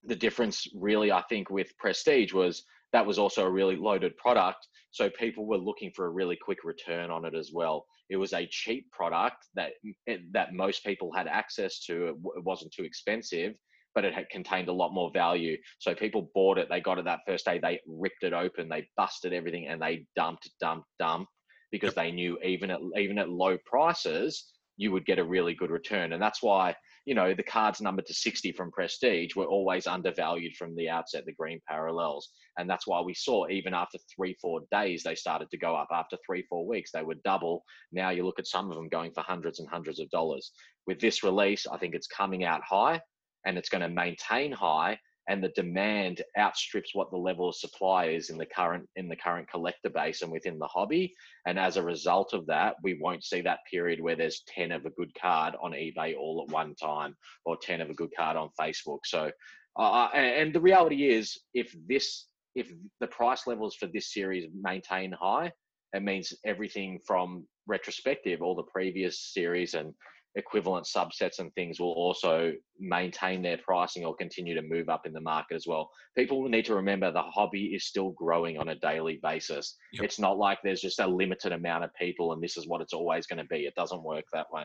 the 0.03 0.15
difference, 0.15 0.67
really, 0.75 1.11
I 1.11 1.21
think, 1.29 1.51
with 1.51 1.77
Prestige 1.77 2.33
was 2.33 2.63
that 2.93 3.05
was 3.05 3.17
also 3.17 3.45
a 3.45 3.49
really 3.49 3.75
loaded 3.75 4.15
product. 4.17 4.67
So 4.91 5.09
people 5.09 5.45
were 5.45 5.57
looking 5.57 5.91
for 5.95 6.05
a 6.05 6.09
really 6.09 6.37
quick 6.41 6.59
return 6.63 7.09
on 7.09 7.25
it 7.25 7.33
as 7.33 7.51
well. 7.53 7.85
It 8.09 8.17
was 8.17 8.33
a 8.33 8.47
cheap 8.51 8.91
product 8.91 9.37
that 9.55 9.71
eh, 10.07 10.17
that 10.33 10.53
most 10.53 10.83
people 10.83 11.11
had 11.15 11.27
access 11.27 11.79
to. 11.85 12.07
It 12.35 12.43
wasn't 12.43 12.73
too 12.73 12.83
expensive, 12.83 13.53
but 13.95 14.03
it 14.03 14.13
had 14.13 14.29
contained 14.29 14.67
a 14.67 14.73
lot 14.73 14.93
more 14.93 15.11
value. 15.13 15.57
So 15.79 15.95
people 15.95 16.29
bought 16.33 16.57
it. 16.57 16.67
They 16.69 16.81
got 16.81 16.99
it 16.99 17.05
that 17.05 17.21
first 17.25 17.45
day. 17.45 17.59
They 17.59 17.79
ripped 17.87 18.23
it 18.23 18.33
open. 18.33 18.67
They 18.67 18.87
busted 18.97 19.33
everything 19.33 19.67
and 19.67 19.81
they 19.81 20.05
dumped, 20.15 20.49
dumped, 20.59 20.87
dumped 20.99 21.31
because 21.71 21.93
they 21.93 22.11
knew 22.11 22.37
even 22.43 22.69
at 22.69 22.79
even 22.97 23.17
at 23.17 23.29
low 23.29 23.57
prices 23.65 24.51
you 24.77 24.91
would 24.91 25.05
get 25.05 25.19
a 25.19 25.23
really 25.23 25.53
good 25.53 25.71
return. 25.71 26.13
And 26.13 26.21
that's 26.21 26.43
why 26.43 26.75
you 27.05 27.15
know, 27.15 27.33
the 27.33 27.43
cards 27.43 27.81
numbered 27.81 28.05
to 28.05 28.13
60 28.13 28.51
from 28.51 28.71
Prestige 28.71 29.35
were 29.35 29.45
always 29.45 29.87
undervalued 29.87 30.55
from 30.55 30.75
the 30.75 30.89
outset, 30.89 31.25
the 31.25 31.33
green 31.33 31.59
parallels. 31.67 32.29
And 32.57 32.69
that's 32.69 32.85
why 32.85 33.01
we 33.01 33.13
saw 33.13 33.47
even 33.49 33.73
after 33.73 33.97
three, 34.15 34.35
four 34.41 34.61
days, 34.71 35.03
they 35.03 35.15
started 35.15 35.49
to 35.49 35.57
go 35.57 35.75
up. 35.75 35.87
After 35.91 36.17
three, 36.25 36.45
four 36.49 36.67
weeks, 36.67 36.91
they 36.91 37.01
would 37.01 37.23
double. 37.23 37.63
Now 37.91 38.11
you 38.11 38.23
look 38.23 38.39
at 38.39 38.47
some 38.47 38.69
of 38.69 38.75
them 38.75 38.89
going 38.89 39.13
for 39.13 39.21
hundreds 39.21 39.59
and 39.59 39.69
hundreds 39.69 39.99
of 39.99 40.09
dollars. 40.11 40.51
With 40.85 40.99
this 40.99 41.23
release, 41.23 41.65
I 41.65 41.77
think 41.77 41.95
it's 41.95 42.07
coming 42.07 42.43
out 42.43 42.61
high 42.63 43.01
and 43.45 43.57
it's 43.57 43.69
going 43.69 43.81
to 43.81 43.89
maintain 43.89 44.51
high 44.51 44.99
and 45.31 45.41
the 45.41 45.49
demand 45.55 46.21
outstrips 46.37 46.93
what 46.93 47.09
the 47.09 47.17
level 47.17 47.47
of 47.47 47.55
supply 47.55 48.07
is 48.07 48.29
in 48.29 48.37
the 48.37 48.45
current 48.45 48.85
in 48.97 49.07
the 49.07 49.15
current 49.15 49.49
collector 49.49 49.89
base 49.89 50.21
and 50.23 50.31
within 50.31 50.59
the 50.59 50.67
hobby. 50.67 51.13
And 51.47 51.57
as 51.57 51.77
a 51.77 51.83
result 51.83 52.33
of 52.33 52.45
that 52.47 52.75
we 52.83 52.99
won't 53.01 53.23
see 53.23 53.39
that 53.41 53.59
period 53.71 54.01
where 54.01 54.17
there's 54.17 54.43
10 54.53 54.73
of 54.73 54.85
a 54.85 54.89
good 54.89 55.13
card 55.19 55.55
on 55.63 55.71
ebay 55.71 56.17
all 56.17 56.45
at 56.45 56.53
one 56.53 56.75
time 56.75 57.15
or 57.45 57.55
10 57.55 57.79
of 57.79 57.89
a 57.89 57.93
good 57.93 58.09
card 58.15 58.35
on 58.35 58.49
facebook. 58.59 58.99
So 59.05 59.31
uh, 59.79 60.09
and 60.13 60.53
the 60.53 60.59
reality 60.59 61.09
is 61.09 61.39
if 61.53 61.73
this 61.87 62.27
if 62.55 62.69
the 62.99 63.07
price 63.07 63.47
levels 63.47 63.77
for 63.77 63.87
this 63.87 64.13
series 64.13 64.49
maintain 64.61 65.13
high 65.13 65.53
it 65.93 66.03
means 66.03 66.33
everything 66.45 66.99
from 67.07 67.47
retrospective 67.67 68.41
all 68.41 68.55
the 68.55 68.63
previous 68.63 69.31
series 69.33 69.75
and 69.75 69.93
equivalent 70.35 70.85
subsets 70.85 71.39
and 71.39 71.53
things 71.53 71.79
will 71.79 71.91
also 71.91 72.53
maintain 72.79 73.41
their 73.41 73.57
pricing 73.57 74.05
or 74.05 74.15
continue 74.15 74.55
to 74.55 74.61
move 74.61 74.87
up 74.89 75.05
in 75.05 75.13
the 75.13 75.21
market 75.21 75.55
as 75.55 75.65
well. 75.67 75.89
People 76.17 76.47
need 76.47 76.65
to 76.65 76.75
remember 76.75 77.11
the 77.11 77.21
hobby 77.21 77.65
is 77.75 77.85
still 77.85 78.11
growing 78.11 78.57
on 78.57 78.69
a 78.69 78.75
daily 78.75 79.19
basis. 79.21 79.75
Yep. 79.93 80.03
It's 80.05 80.19
not 80.19 80.37
like 80.37 80.59
there's 80.63 80.81
just 80.81 80.99
a 80.99 81.07
limited 81.07 81.51
amount 81.51 81.83
of 81.83 81.93
people 81.95 82.33
and 82.33 82.41
this 82.41 82.57
is 82.57 82.67
what 82.67 82.81
it's 82.81 82.93
always 82.93 83.27
going 83.27 83.39
to 83.39 83.45
be. 83.45 83.65
It 83.65 83.75
doesn't 83.75 84.03
work 84.03 84.25
that 84.31 84.47
way. 84.51 84.63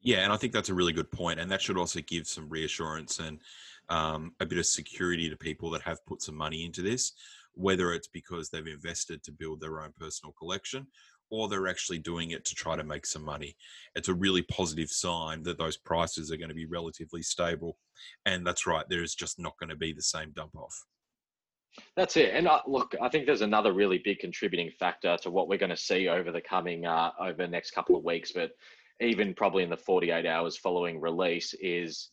Yeah, 0.00 0.18
and 0.18 0.32
I 0.32 0.36
think 0.36 0.52
that's 0.52 0.68
a 0.68 0.74
really 0.74 0.92
good 0.92 1.10
point, 1.10 1.40
and 1.40 1.50
that 1.50 1.60
should 1.60 1.76
also 1.76 2.00
give 2.00 2.28
some 2.28 2.48
reassurance 2.48 3.18
and 3.18 3.40
um, 3.88 4.32
a 4.38 4.46
bit 4.46 4.58
of 4.58 4.66
security 4.66 5.28
to 5.28 5.36
people 5.36 5.70
that 5.70 5.82
have 5.82 6.04
put 6.06 6.22
some 6.22 6.36
money 6.36 6.64
into 6.64 6.82
this, 6.82 7.14
whether 7.54 7.92
it's 7.92 8.06
because 8.06 8.48
they've 8.48 8.66
invested 8.66 9.24
to 9.24 9.32
build 9.32 9.60
their 9.60 9.80
own 9.82 9.92
personal 9.98 10.32
collection 10.38 10.86
or 11.30 11.48
they're 11.48 11.68
actually 11.68 11.98
doing 11.98 12.30
it 12.30 12.44
to 12.46 12.54
try 12.54 12.76
to 12.76 12.84
make 12.84 13.06
some 13.06 13.24
money. 13.24 13.56
It's 13.94 14.08
a 14.08 14.14
really 14.14 14.42
positive 14.42 14.90
sign 14.90 15.42
that 15.44 15.58
those 15.58 15.76
prices 15.76 16.30
are 16.32 16.36
going 16.36 16.48
to 16.48 16.54
be 16.54 16.66
relatively 16.66 17.22
stable. 17.22 17.78
And 18.26 18.46
that's 18.46 18.66
right, 18.66 18.86
there 18.88 19.02
is 19.02 19.14
just 19.14 19.38
not 19.38 19.58
going 19.58 19.70
to 19.70 19.76
be 19.76 19.92
the 19.92 20.02
same 20.02 20.32
dump 20.32 20.56
off. 20.56 20.84
That's 21.96 22.16
it. 22.16 22.34
And 22.34 22.48
uh, 22.48 22.60
look, 22.66 22.94
I 23.00 23.08
think 23.08 23.26
there's 23.26 23.42
another 23.42 23.72
really 23.72 23.98
big 23.98 24.18
contributing 24.18 24.70
factor 24.70 25.16
to 25.22 25.30
what 25.30 25.48
we're 25.48 25.58
going 25.58 25.70
to 25.70 25.76
see 25.76 26.08
over 26.08 26.32
the 26.32 26.40
coming, 26.40 26.86
uh, 26.86 27.10
over 27.20 27.34
the 27.34 27.48
next 27.48 27.72
couple 27.72 27.96
of 27.96 28.04
weeks, 28.04 28.32
but 28.32 28.52
even 29.00 29.34
probably 29.34 29.62
in 29.62 29.70
the 29.70 29.76
48 29.76 30.26
hours 30.26 30.56
following 30.56 31.00
release 31.00 31.54
is 31.60 32.08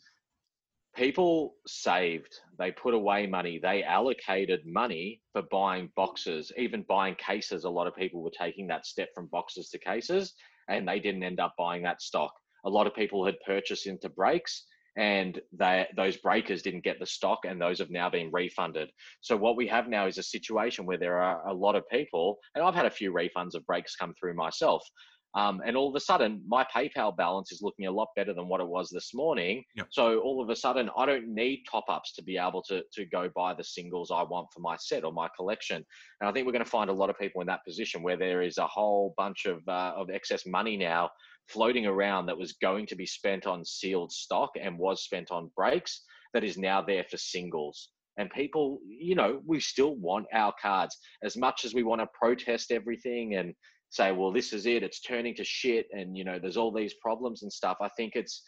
people 0.95 1.55
saved. 1.67 2.39
They 2.58 2.71
put 2.71 2.93
away 2.93 3.27
money. 3.27 3.60
They 3.62 3.84
allocated 3.84 4.62
money 4.65 5.21
for 5.34 5.43
buying 5.51 5.91
boxes. 5.95 6.51
Even 6.58 6.86
buying 6.88 7.15
cases 7.15 7.65
a 7.65 7.69
lot 7.69 7.88
of 7.88 7.95
people 7.95 8.23
were 8.23 8.31
taking 8.38 8.67
that 8.67 8.86
step 8.86 9.10
from 9.13 9.27
boxes 9.27 9.69
to 9.69 9.79
cases 9.79 10.34
and 10.69 10.88
they 10.88 10.99
didn't 10.99 11.23
end 11.23 11.39
up 11.39 11.53
buying 11.58 11.84
that 11.84 12.01
stock. 12.01 12.34
A 12.65 12.69
lot 12.69 12.88
of 12.88 12.95
people 12.95 13.25
had 13.25 13.36
purchased 13.45 13.86
into 13.86 14.10
breaks 14.10 14.65
and 14.97 15.41
they, 15.51 15.86
those 15.97 16.17
breakers 16.17 16.62
didn't 16.62 16.86
get 16.86 16.99
the 16.99 17.05
stock 17.05 17.39
and 17.45 17.60
those 17.60 17.79
have 17.79 17.89
now 17.89 18.10
been 18.10 18.31
refunded. 18.31 18.89
So 19.21 19.36
what 19.36 19.58
we 19.58 19.67
have 19.67 19.89
now 19.89 20.08
is 20.08 20.17
a 20.17 20.23
situation 20.23 20.86
where 20.86 20.97
there 20.97 21.17
are 21.17 21.45
a 21.47 21.53
lot 21.53 21.75
of 21.75 21.88
people 21.89 22.38
and 22.55 22.63
i've 22.63 22.73
had 22.73 22.86
a 22.86 22.89
few 22.89 23.12
refunds 23.12 23.55
of 23.55 23.65
breaks 23.65 23.95
come 23.95 24.13
through 24.17 24.36
myself 24.36 24.88
um, 25.35 25.61
and 25.65 25.75
all 25.75 25.89
of 25.89 25.95
a 25.95 25.99
sudden, 25.99 26.41
my 26.47 26.65
PayPal 26.73 27.15
balance 27.15 27.51
is 27.51 27.61
looking 27.61 27.87
a 27.87 27.91
lot 27.91 28.07
better 28.15 28.33
than 28.33 28.47
what 28.47 28.61
it 28.61 28.67
was 28.67 28.89
this 28.89 29.13
morning. 29.13 29.63
Yep. 29.75 29.87
So 29.91 30.19
all 30.19 30.41
of 30.41 30.49
a 30.49 30.55
sudden, 30.55 30.89
I 30.97 31.05
don't 31.05 31.27
need 31.27 31.65
top 31.69 31.85
ups 31.89 32.13
to 32.13 32.23
be 32.23 32.37
able 32.37 32.63
to, 32.63 32.83
to 32.93 33.05
go 33.05 33.29
buy 33.35 33.53
the 33.53 33.63
singles 33.63 34.11
I 34.11 34.23
want 34.23 34.47
for 34.53 34.61
my 34.61 34.77
set 34.79 35.03
or 35.03 35.11
my 35.11 35.27
collection. 35.35 35.83
And 36.21 36.29
I 36.29 36.31
think 36.31 36.45
we're 36.45 36.53
going 36.53 36.63
to 36.63 36.69
find 36.69 36.89
a 36.89 36.93
lot 36.93 37.09
of 37.09 37.19
people 37.19 37.41
in 37.41 37.47
that 37.47 37.65
position 37.67 38.01
where 38.01 38.15
there 38.15 38.41
is 38.41 38.57
a 38.57 38.67
whole 38.67 39.13
bunch 39.17 39.45
of, 39.45 39.61
uh, 39.67 39.93
of 39.97 40.09
excess 40.09 40.45
money 40.45 40.77
now 40.77 41.09
floating 41.49 41.85
around 41.85 42.27
that 42.27 42.37
was 42.37 42.53
going 42.53 42.87
to 42.87 42.95
be 42.95 43.05
spent 43.05 43.45
on 43.45 43.65
sealed 43.65 44.13
stock 44.13 44.51
and 44.59 44.79
was 44.79 45.03
spent 45.03 45.31
on 45.31 45.51
breaks 45.55 46.01
that 46.33 46.45
is 46.45 46.57
now 46.57 46.81
there 46.81 47.03
for 47.11 47.17
singles. 47.17 47.89
And 48.17 48.29
people, 48.29 48.79
you 48.87 49.15
know, 49.15 49.41
we 49.45 49.59
still 49.59 49.95
want 49.95 50.27
our 50.33 50.53
cards 50.61 50.97
as 51.23 51.35
much 51.35 51.65
as 51.65 51.73
we 51.73 51.83
want 51.83 51.99
to 51.99 52.07
protest 52.17 52.71
everything 52.71 53.35
and 53.35 53.53
say, 53.95 54.12
well, 54.12 54.31
this 54.31 54.51
is 54.51 54.65
it, 54.65 54.84
it's 54.84 55.01
turning 55.01 55.36
to 55.36 55.43
shit, 55.43 55.88
and 55.91 56.17
you 56.17 56.23
know, 56.23 56.38
there's 56.39 56.58
all 56.58 56.71
these 56.71 56.93
problems 57.01 57.43
and 57.43 57.51
stuff. 57.51 57.77
I 57.81 57.89
think 57.89 58.13
it's 58.15 58.43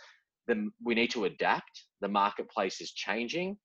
the 0.48 0.70
we 0.84 0.96
need 0.96 1.12
to 1.12 1.26
adapt. 1.26 1.86
The 2.02 2.08
marketplace 2.08 2.82
is 2.82 2.92
changing. 2.92 3.58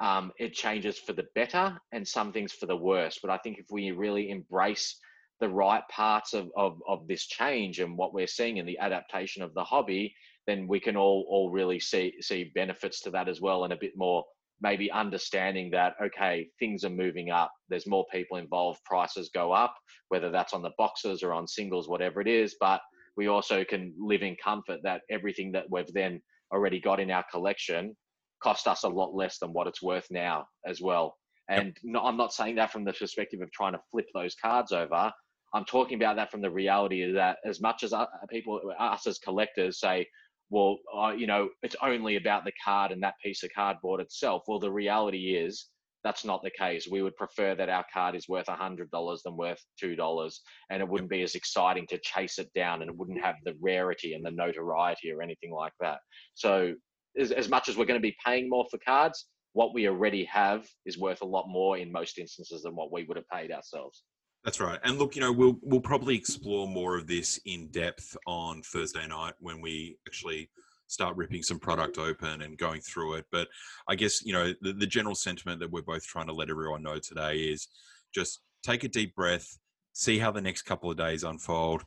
Um, 0.00 0.32
it 0.38 0.54
changes 0.54 0.98
for 0.98 1.12
the 1.12 1.26
better 1.34 1.76
and 1.92 2.06
some 2.06 2.32
things 2.32 2.52
for 2.52 2.66
the 2.66 2.76
worse. 2.76 3.18
But 3.20 3.32
I 3.32 3.38
think 3.38 3.58
if 3.58 3.66
we 3.70 3.90
really 3.90 4.30
embrace 4.30 4.96
the 5.40 5.48
right 5.48 5.82
parts 5.90 6.34
of, 6.34 6.50
of, 6.56 6.78
of 6.88 7.08
this 7.08 7.26
change 7.26 7.80
and 7.80 7.96
what 7.96 8.14
we're 8.14 8.28
seeing 8.28 8.58
in 8.58 8.66
the 8.66 8.78
adaptation 8.78 9.42
of 9.42 9.54
the 9.54 9.64
hobby, 9.64 10.14
then 10.46 10.66
we 10.66 10.80
can 10.80 10.96
all 10.96 11.26
all 11.28 11.50
really 11.50 11.80
see 11.80 12.14
see 12.20 12.52
benefits 12.54 13.00
to 13.02 13.10
that 13.10 13.28
as 13.28 13.40
well 13.40 13.64
and 13.64 13.72
a 13.72 13.76
bit 13.76 13.92
more 13.96 14.24
maybe 14.60 14.90
understanding 14.90 15.70
that 15.70 15.94
okay 16.02 16.48
things 16.58 16.84
are 16.84 16.90
moving 16.90 17.30
up 17.30 17.50
there's 17.68 17.86
more 17.86 18.04
people 18.12 18.38
involved 18.38 18.80
prices 18.84 19.30
go 19.34 19.52
up 19.52 19.74
whether 20.08 20.30
that's 20.30 20.52
on 20.52 20.62
the 20.62 20.70
boxes 20.78 21.22
or 21.22 21.32
on 21.32 21.46
singles 21.46 21.88
whatever 21.88 22.20
it 22.20 22.28
is 22.28 22.56
but 22.60 22.80
we 23.16 23.26
also 23.28 23.64
can 23.64 23.92
live 23.98 24.22
in 24.22 24.36
comfort 24.42 24.78
that 24.82 25.02
everything 25.10 25.52
that 25.52 25.64
we've 25.70 25.92
then 25.92 26.20
already 26.52 26.80
got 26.80 27.00
in 27.00 27.10
our 27.10 27.24
collection 27.30 27.96
cost 28.42 28.66
us 28.66 28.84
a 28.84 28.88
lot 28.88 29.14
less 29.14 29.38
than 29.38 29.52
what 29.52 29.66
it's 29.66 29.82
worth 29.82 30.06
now 30.10 30.46
as 30.66 30.80
well 30.80 31.16
and 31.48 31.66
yep. 31.66 31.76
no, 31.82 32.00
i'm 32.00 32.16
not 32.16 32.32
saying 32.32 32.56
that 32.56 32.72
from 32.72 32.84
the 32.84 32.92
perspective 32.92 33.40
of 33.40 33.50
trying 33.52 33.72
to 33.72 33.80
flip 33.90 34.06
those 34.14 34.34
cards 34.34 34.72
over 34.72 35.12
i'm 35.54 35.64
talking 35.64 36.00
about 36.00 36.16
that 36.16 36.30
from 36.30 36.40
the 36.40 36.50
reality 36.50 37.12
that 37.12 37.38
as 37.44 37.60
much 37.60 37.82
as 37.82 37.92
uh, 37.92 38.06
people 38.30 38.60
us 38.78 39.06
as 39.06 39.18
collectors 39.18 39.80
say 39.80 40.06
well, 40.50 40.78
uh, 40.96 41.10
you 41.10 41.26
know, 41.26 41.50
it's 41.62 41.76
only 41.82 42.16
about 42.16 42.44
the 42.44 42.52
card 42.64 42.92
and 42.92 43.02
that 43.02 43.14
piece 43.22 43.42
of 43.42 43.50
cardboard 43.54 44.00
itself. 44.00 44.42
Well, 44.46 44.58
the 44.58 44.70
reality 44.70 45.34
is 45.36 45.68
that's 46.04 46.24
not 46.24 46.42
the 46.42 46.50
case. 46.50 46.88
We 46.90 47.02
would 47.02 47.16
prefer 47.16 47.54
that 47.54 47.68
our 47.68 47.84
card 47.92 48.14
is 48.14 48.28
worth 48.28 48.46
$100 48.46 49.22
than 49.24 49.36
worth 49.36 49.62
$2, 49.82 50.32
and 50.70 50.82
it 50.82 50.88
wouldn't 50.88 51.10
be 51.10 51.22
as 51.22 51.34
exciting 51.34 51.86
to 51.88 51.98
chase 51.98 52.38
it 52.38 52.50
down 52.54 52.82
and 52.82 52.90
it 52.90 52.96
wouldn't 52.96 53.22
have 53.22 53.34
the 53.44 53.56
rarity 53.60 54.14
and 54.14 54.24
the 54.24 54.30
notoriety 54.30 55.10
or 55.10 55.22
anything 55.22 55.52
like 55.52 55.72
that. 55.80 55.98
So, 56.34 56.74
as, 57.18 57.32
as 57.32 57.48
much 57.48 57.68
as 57.68 57.76
we're 57.76 57.86
going 57.86 58.00
to 58.00 58.06
be 58.06 58.16
paying 58.24 58.48
more 58.48 58.66
for 58.70 58.78
cards, 58.78 59.26
what 59.54 59.74
we 59.74 59.88
already 59.88 60.24
have 60.24 60.66
is 60.86 60.98
worth 60.98 61.20
a 61.22 61.26
lot 61.26 61.46
more 61.48 61.78
in 61.78 61.90
most 61.90 62.18
instances 62.18 62.62
than 62.62 62.76
what 62.76 62.92
we 62.92 63.04
would 63.04 63.16
have 63.16 63.28
paid 63.28 63.50
ourselves. 63.50 64.04
That's 64.44 64.60
right. 64.60 64.78
And 64.84 64.98
look, 64.98 65.14
you 65.14 65.20
know, 65.20 65.32
we'll 65.32 65.58
we'll 65.62 65.80
probably 65.80 66.14
explore 66.14 66.66
more 66.66 66.96
of 66.96 67.06
this 67.06 67.40
in 67.44 67.68
depth 67.68 68.16
on 68.26 68.62
Thursday 68.62 69.06
night 69.06 69.34
when 69.40 69.60
we 69.60 69.98
actually 70.06 70.48
start 70.86 71.16
ripping 71.16 71.42
some 71.42 71.58
product 71.58 71.98
open 71.98 72.42
and 72.42 72.56
going 72.58 72.80
through 72.80 73.14
it. 73.14 73.26
But 73.30 73.48
I 73.88 73.94
guess, 73.94 74.24
you 74.24 74.32
know, 74.32 74.54
the, 74.62 74.72
the 74.72 74.86
general 74.86 75.14
sentiment 75.14 75.60
that 75.60 75.70
we're 75.70 75.82
both 75.82 76.04
trying 76.06 76.26
to 76.28 76.32
let 76.32 76.50
everyone 76.50 76.82
know 76.82 76.98
today 76.98 77.36
is 77.36 77.68
just 78.14 78.40
take 78.62 78.84
a 78.84 78.88
deep 78.88 79.14
breath, 79.14 79.58
see 79.92 80.18
how 80.18 80.30
the 80.30 80.40
next 80.40 80.62
couple 80.62 80.90
of 80.90 80.96
days 80.96 81.24
unfold. 81.24 81.84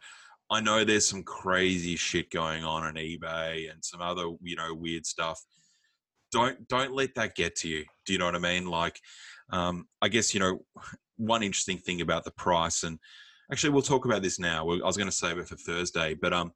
I 0.49 0.61
know 0.61 0.83
there's 0.83 1.07
some 1.07 1.23
crazy 1.23 1.95
shit 1.95 2.29
going 2.29 2.63
on 2.63 2.83
on 2.83 2.95
eBay 2.95 3.71
and 3.71 3.83
some 3.83 4.01
other, 4.01 4.25
you 4.41 4.55
know, 4.55 4.73
weird 4.73 5.05
stuff. 5.05 5.41
Don't 6.31 6.67
don't 6.67 6.93
let 6.93 7.15
that 7.15 7.35
get 7.35 7.55
to 7.57 7.69
you. 7.69 7.85
Do 8.05 8.13
you 8.13 8.19
know 8.19 8.25
what 8.25 8.35
I 8.35 8.39
mean? 8.39 8.65
Like, 8.65 8.99
um, 9.51 9.87
I 10.01 10.07
guess 10.07 10.33
you 10.33 10.39
know, 10.39 10.65
one 11.17 11.43
interesting 11.43 11.77
thing 11.77 12.01
about 12.01 12.23
the 12.23 12.31
price, 12.31 12.83
and 12.83 12.99
actually 13.51 13.71
we'll 13.71 13.81
talk 13.81 14.05
about 14.05 14.21
this 14.21 14.39
now. 14.39 14.61
I 14.69 14.85
was 14.85 14.97
going 14.97 15.09
to 15.09 15.15
save 15.15 15.37
it 15.37 15.47
for 15.47 15.55
Thursday, 15.55 16.15
but 16.15 16.33
um, 16.33 16.51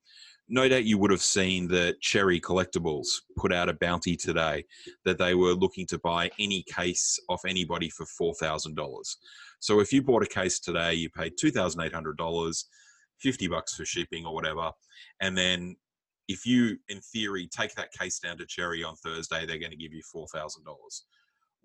no 0.48 0.68
doubt 0.70 0.86
you 0.86 0.98
would 0.98 1.12
have 1.12 1.22
seen 1.22 1.68
that 1.70 2.02
Cherry 2.02 2.40
Collectables 2.40 3.08
put 3.36 3.52
out 3.52 3.70
a 3.70 3.74
bounty 3.74 4.16
today 4.16 4.66
that 5.04 5.18
they 5.18 5.34
were 5.34 5.54
looking 5.54 5.88
to 5.88 6.00
buy 6.00 6.30
any 6.40 6.64
case 6.64 7.20
off 7.30 7.42
anybody 7.48 7.90
for 7.90 8.06
$4,000. 8.06 8.76
So 9.60 9.80
if 9.80 9.92
you 9.92 10.04
bought 10.04 10.24
a 10.24 10.28
case 10.28 10.60
today, 10.60 10.94
you 10.94 11.10
paid 11.10 11.34
$2,800, 11.44 12.64
50 13.20 13.48
bucks 13.48 13.76
for 13.76 13.86
shipping 13.86 14.26
or 14.26 14.36
whatever. 14.36 14.72
And 15.20 15.36
then 15.36 15.76
if 16.28 16.46
you, 16.46 16.78
in 16.90 17.02
theory, 17.02 17.50
take 17.52 17.74
that 17.76 17.92
case 17.92 18.20
down 18.20 18.38
to 18.38 18.46
Cherry 18.46 18.84
on 18.84 18.96
Thursday, 18.96 19.46
they're 19.46 19.60
going 19.60 19.72
to 19.72 19.78
give 19.78 19.94
you 19.94 20.04
$4,000. 20.16 20.28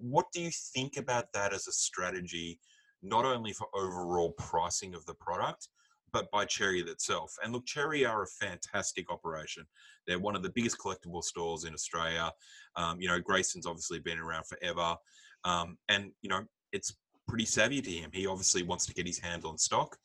What 0.01 0.27
do 0.33 0.41
you 0.41 0.51
think 0.75 0.97
about 0.97 1.33
that 1.35 1.53
as 1.53 1.69
a 1.69 1.73
strategy, 1.73 2.59
not 3.03 3.25
only 3.25 3.53
for 3.53 3.69
overall 3.75 4.33
pricing 4.33 4.95
of 4.95 5.05
the 5.07 5.15
product, 5.15 5.69
but 6.13 6.31
by 6.31 6.45
Cherry 6.45 6.81
itself. 6.81 7.35
And 7.43 7.53
look, 7.53 7.67
Cherry 7.67 8.05
are 8.05 8.23
a 8.23 8.27
fantastic 8.27 9.11
operation. 9.11 9.65
They're 10.07 10.19
one 10.19 10.37
of 10.37 10.43
the 10.43 10.51
biggest 10.51 10.79
collectible 10.79 11.23
stores 11.23 11.65
in 11.65 11.75
Australia. 11.75 12.33
Um, 12.77 13.01
you 13.01 13.09
know, 13.09 13.21
Grayson's 13.21 13.67
obviously 13.67 13.99
been 14.01 14.19
around 14.19 14.45
forever. 14.47 14.97
Um, 15.45 15.79
and, 15.89 16.11
you 16.23 16.29
know, 16.29 16.43
it's 16.73 16.97
pretty 17.29 17.45
savvy 17.45 17.81
to 17.81 17.91
him. 17.91 18.11
He 18.13 18.27
obviously 18.27 18.63
wants 18.63 18.87
to 18.87 18.95
get 18.95 19.07
his 19.07 19.19
hands 19.19 19.45
on 19.45 19.59
stock. 19.59 19.97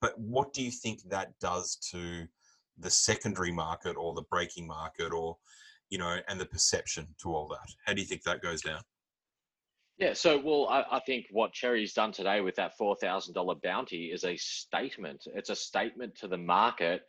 But 0.00 0.18
what 0.18 0.52
do 0.52 0.62
you 0.62 0.70
think 0.70 1.00
that 1.08 1.32
does 1.40 1.76
to 1.90 2.26
the 2.78 2.90
secondary 2.90 3.52
market 3.52 3.96
or 3.96 4.14
the 4.14 4.24
breaking 4.30 4.66
market 4.66 5.12
or, 5.12 5.36
you 5.88 5.98
know, 5.98 6.18
and 6.28 6.38
the 6.38 6.46
perception 6.46 7.06
to 7.22 7.34
all 7.34 7.48
that? 7.48 7.68
How 7.86 7.94
do 7.94 8.00
you 8.00 8.06
think 8.06 8.22
that 8.24 8.42
goes 8.42 8.60
down? 8.60 8.80
Yeah, 9.98 10.12
so 10.12 10.38
well, 10.38 10.68
I, 10.68 10.84
I, 10.96 11.00
think 11.00 11.26
what 11.30 11.54
Cherry's 11.54 11.94
done 11.94 12.12
today 12.12 12.42
with 12.42 12.56
that 12.56 12.76
four 12.76 12.96
thousand 12.96 13.32
dollar 13.32 13.54
bounty 13.54 14.10
is 14.12 14.24
a 14.24 14.36
statement. 14.36 15.22
It's 15.34 15.48
a 15.48 15.56
statement 15.56 16.16
to 16.16 16.28
the 16.28 16.36
market 16.36 17.02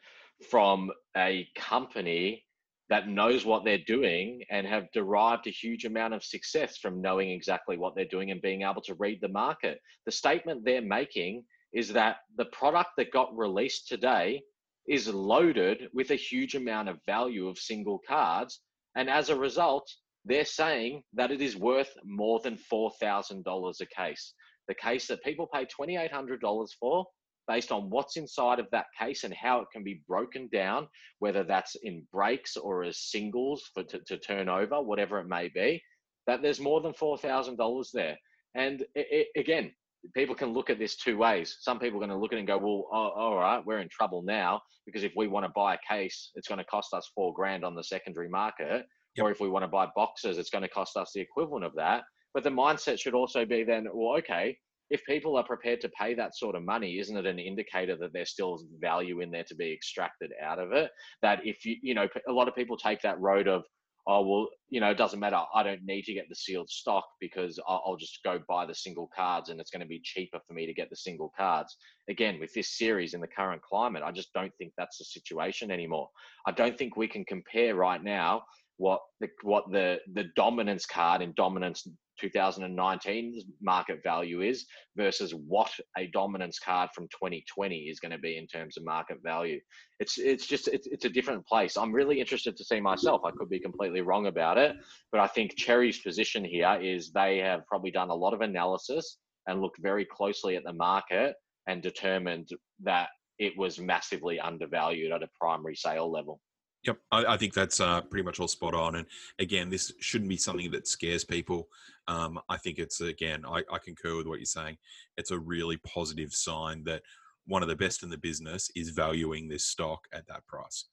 from 0.49 0.91
a 1.15 1.47
company 1.55 2.45
that 2.89 3.09
knows 3.09 3.43
what 3.43 3.65
they're 3.65 3.77
doing 3.85 4.43
and 4.49 4.65
have 4.65 4.89
derived 4.93 5.47
a 5.47 5.51
huge 5.51 5.83
amount 5.83 6.13
of 6.13 6.23
success 6.23 6.77
from 6.77 7.01
knowing 7.01 7.29
exactly 7.31 7.77
what 7.77 7.93
they're 7.95 8.05
doing 8.05 8.31
and 8.31 8.41
being 8.41 8.61
able 8.61 8.81
to 8.83 8.95
read 8.95 9.19
the 9.19 9.27
market. 9.27 9.81
The 10.05 10.11
statement 10.11 10.63
they're 10.63 10.81
making 10.81 11.43
is 11.73 11.91
that 11.93 12.17
the 12.37 12.45
product 12.45 12.91
that 12.97 13.11
got 13.11 13.35
released 13.35 13.89
today 13.89 14.41
is 14.87 15.09
loaded 15.09 15.89
with 15.93 16.11
a 16.11 16.15
huge 16.15 16.55
amount 16.55 16.87
of 16.87 17.03
value 17.05 17.49
of 17.49 17.57
single 17.57 17.99
cards. 18.07 18.61
And 18.95 19.09
as 19.09 19.29
a 19.29 19.35
result, 19.35 19.91
they're 20.27 20.45
saying 20.45 21.03
that 21.13 21.31
it 21.31 21.41
is 21.41 21.55
worth 21.55 21.91
more 22.05 22.39
than 22.43 22.57
$4,000 22.71 23.81
a 23.81 23.85
case. 23.85 24.33
The 24.67 24.75
case 24.75 25.07
that 25.07 25.23
people 25.23 25.47
pay 25.53 25.65
$2,800 25.65 26.67
for, 26.79 27.05
based 27.47 27.71
on 27.71 27.89
what's 27.89 28.17
inside 28.17 28.59
of 28.59 28.67
that 28.71 28.87
case 28.99 29.23
and 29.23 29.33
how 29.33 29.61
it 29.61 29.67
can 29.71 29.83
be 29.83 30.01
broken 30.07 30.49
down, 30.51 30.87
whether 31.19 31.43
that's 31.43 31.75
in 31.83 32.05
breaks 32.11 32.57
or 32.57 32.83
as 32.83 32.99
singles 32.99 33.63
for 33.73 33.83
to, 33.83 33.99
to 33.99 34.17
turn 34.17 34.49
over, 34.49 34.81
whatever 34.81 35.19
it 35.19 35.27
may 35.27 35.47
be, 35.47 35.81
that 36.27 36.41
there's 36.41 36.59
more 36.59 36.81
than 36.81 36.91
$4,000 36.91 37.85
there. 37.93 38.17
And 38.55 38.81
it, 38.95 39.29
it, 39.35 39.39
again, 39.39 39.71
people 40.13 40.35
can 40.35 40.49
look 40.49 40.69
at 40.69 40.77
this 40.77 40.97
two 40.97 41.17
ways. 41.17 41.57
Some 41.61 41.79
people 41.79 41.97
are 41.97 42.05
going 42.05 42.09
to 42.09 42.21
look 42.21 42.33
at 42.33 42.37
it 42.37 42.39
and 42.39 42.47
go, 42.47 42.57
well, 42.57 42.87
oh, 42.91 43.11
all 43.15 43.37
right, 43.37 43.65
we're 43.65 43.79
in 43.79 43.89
trouble 43.89 44.23
now 44.23 44.61
because 44.85 45.03
if 45.03 45.13
we 45.15 45.27
want 45.27 45.45
to 45.45 45.51
buy 45.55 45.75
a 45.75 45.77
case, 45.89 46.31
it's 46.35 46.49
going 46.49 46.59
to 46.59 46.65
cost 46.65 46.93
us 46.93 47.09
four 47.15 47.33
grand 47.33 47.63
on 47.63 47.75
the 47.75 47.83
secondary 47.83 48.29
market. 48.29 48.85
Or 49.19 49.31
if 49.31 49.39
we 49.39 49.49
want 49.49 49.63
to 49.63 49.67
buy 49.67 49.87
boxes, 49.95 50.37
it's 50.37 50.49
going 50.49 50.63
to 50.63 50.69
cost 50.69 50.97
us 50.97 51.11
the 51.13 51.21
equivalent 51.21 51.65
of 51.65 51.73
that. 51.75 52.03
But 52.33 52.43
the 52.43 52.49
mindset 52.49 52.99
should 52.99 53.13
also 53.13 53.45
be 53.45 53.63
then, 53.63 53.87
well, 53.93 54.17
okay, 54.17 54.57
if 54.89 55.03
people 55.05 55.35
are 55.35 55.43
prepared 55.43 55.81
to 55.81 55.89
pay 55.89 56.13
that 56.13 56.37
sort 56.37 56.55
of 56.55 56.63
money, 56.63 56.99
isn't 56.99 57.17
it 57.17 57.25
an 57.25 57.39
indicator 57.39 57.97
that 57.97 58.13
there's 58.13 58.29
still 58.29 58.59
value 58.79 59.21
in 59.21 59.31
there 59.31 59.43
to 59.45 59.55
be 59.55 59.73
extracted 59.73 60.31
out 60.41 60.59
of 60.59 60.71
it? 60.71 60.91
That 61.21 61.39
if 61.45 61.65
you, 61.65 61.75
you 61.81 61.93
know, 61.93 62.07
a 62.27 62.31
lot 62.31 62.47
of 62.47 62.55
people 62.55 62.77
take 62.77 63.01
that 63.01 63.19
road 63.19 63.47
of, 63.47 63.63
oh, 64.09 64.25
well, 64.25 64.47
you 64.69 64.79
know, 64.79 64.89
it 64.89 64.97
doesn't 64.97 65.19
matter. 65.19 65.41
I 65.53 65.63
don't 65.63 65.83
need 65.83 66.03
to 66.03 66.13
get 66.13 66.29
the 66.29 66.35
sealed 66.35 66.69
stock 66.69 67.03
because 67.19 67.59
I'll 67.67 67.97
just 67.99 68.19
go 68.23 68.39
buy 68.47 68.65
the 68.65 68.73
single 68.73 69.09
cards 69.13 69.49
and 69.49 69.59
it's 69.59 69.71
going 69.71 69.81
to 69.81 69.87
be 69.87 69.99
cheaper 70.01 70.39
for 70.47 70.53
me 70.53 70.65
to 70.65 70.73
get 70.73 70.89
the 70.89 70.95
single 70.95 71.33
cards. 71.37 71.75
Again, 72.09 72.39
with 72.39 72.53
this 72.53 72.77
series 72.77 73.13
in 73.13 73.19
the 73.19 73.27
current 73.27 73.61
climate, 73.61 74.03
I 74.05 74.11
just 74.13 74.31
don't 74.33 74.53
think 74.57 74.71
that's 74.77 74.99
the 74.99 75.05
situation 75.05 75.71
anymore. 75.71 76.07
I 76.45 76.51
don't 76.51 76.77
think 76.77 76.95
we 76.95 77.09
can 77.09 77.25
compare 77.25 77.75
right 77.75 78.01
now 78.01 78.43
what 78.77 79.01
the 79.19 79.27
what 79.43 79.69
the 79.71 79.99
the 80.13 80.25
dominance 80.35 80.85
card 80.85 81.21
in 81.21 81.33
dominance 81.35 81.87
2019's 82.21 83.45
market 83.61 84.01
value 84.03 84.41
is 84.41 84.65
versus 84.95 85.33
what 85.47 85.71
a 85.97 86.07
dominance 86.07 86.59
card 86.59 86.89
from 86.93 87.05
2020 87.05 87.75
is 87.75 87.99
going 87.99 88.11
to 88.11 88.17
be 88.17 88.37
in 88.37 88.47
terms 88.47 88.77
of 88.77 88.83
market 88.83 89.17
value. 89.23 89.59
It's 89.99 90.17
it's 90.17 90.47
just 90.47 90.67
it's, 90.67 90.87
it's 90.87 91.05
a 91.05 91.09
different 91.09 91.45
place. 91.45 91.77
I'm 91.77 91.91
really 91.91 92.19
interested 92.19 92.57
to 92.57 92.63
see 92.63 92.79
myself. 92.79 93.21
I 93.25 93.31
could 93.31 93.49
be 93.49 93.59
completely 93.59 94.01
wrong 94.01 94.27
about 94.27 94.57
it, 94.57 94.75
but 95.11 95.21
I 95.21 95.27
think 95.27 95.55
Cherry's 95.55 95.99
position 95.99 96.43
here 96.43 96.79
is 96.81 97.11
they 97.11 97.37
have 97.39 97.65
probably 97.67 97.91
done 97.91 98.09
a 98.09 98.15
lot 98.15 98.33
of 98.33 98.41
analysis 98.41 99.17
and 99.47 99.61
looked 99.61 99.81
very 99.81 100.05
closely 100.05 100.55
at 100.55 100.63
the 100.63 100.73
market 100.73 101.35
and 101.67 101.81
determined 101.81 102.49
that 102.83 103.09
it 103.39 103.53
was 103.57 103.79
massively 103.79 104.39
undervalued 104.39 105.11
at 105.11 105.23
a 105.23 105.29
primary 105.39 105.75
sale 105.75 106.11
level. 106.11 106.39
Yep, 106.87 106.97
I, 107.11 107.25
I 107.33 107.37
think 107.37 107.53
that's 107.53 107.81
uh, 107.81 108.01
pretty 108.01 108.23
much 108.23 108.39
all 108.39 108.47
spot 108.47 108.73
on. 108.73 108.95
And 108.95 109.05
again, 109.39 109.69
this 109.69 109.93
shouldn't 109.99 110.29
be 110.29 110.37
something 110.37 110.71
that 110.71 110.87
scares 110.87 111.25
people. 111.25 111.67
Um, 112.07 112.39
I 112.47 112.57
think 112.57 112.79
it's 112.79 113.01
again, 113.01 113.43
I, 113.45 113.63
I 113.71 113.77
concur 113.83 114.15
with 114.15 114.27
what 114.27 114.39
you're 114.39 114.45
saying. 114.45 114.77
It's 115.17 115.31
a 115.31 115.37
really 115.37 115.77
positive 115.77 116.33
sign 116.33 116.85
that 116.85 117.01
one 117.45 117.61
of 117.61 117.69
the 117.69 117.75
best 117.75 118.03
in 118.03 118.09
the 118.09 118.17
business 118.17 118.71
is 118.75 118.89
valuing 118.89 119.47
this 119.47 119.65
stock 119.65 120.07
at 120.13 120.25
that 120.27 120.47
price. 120.47 120.85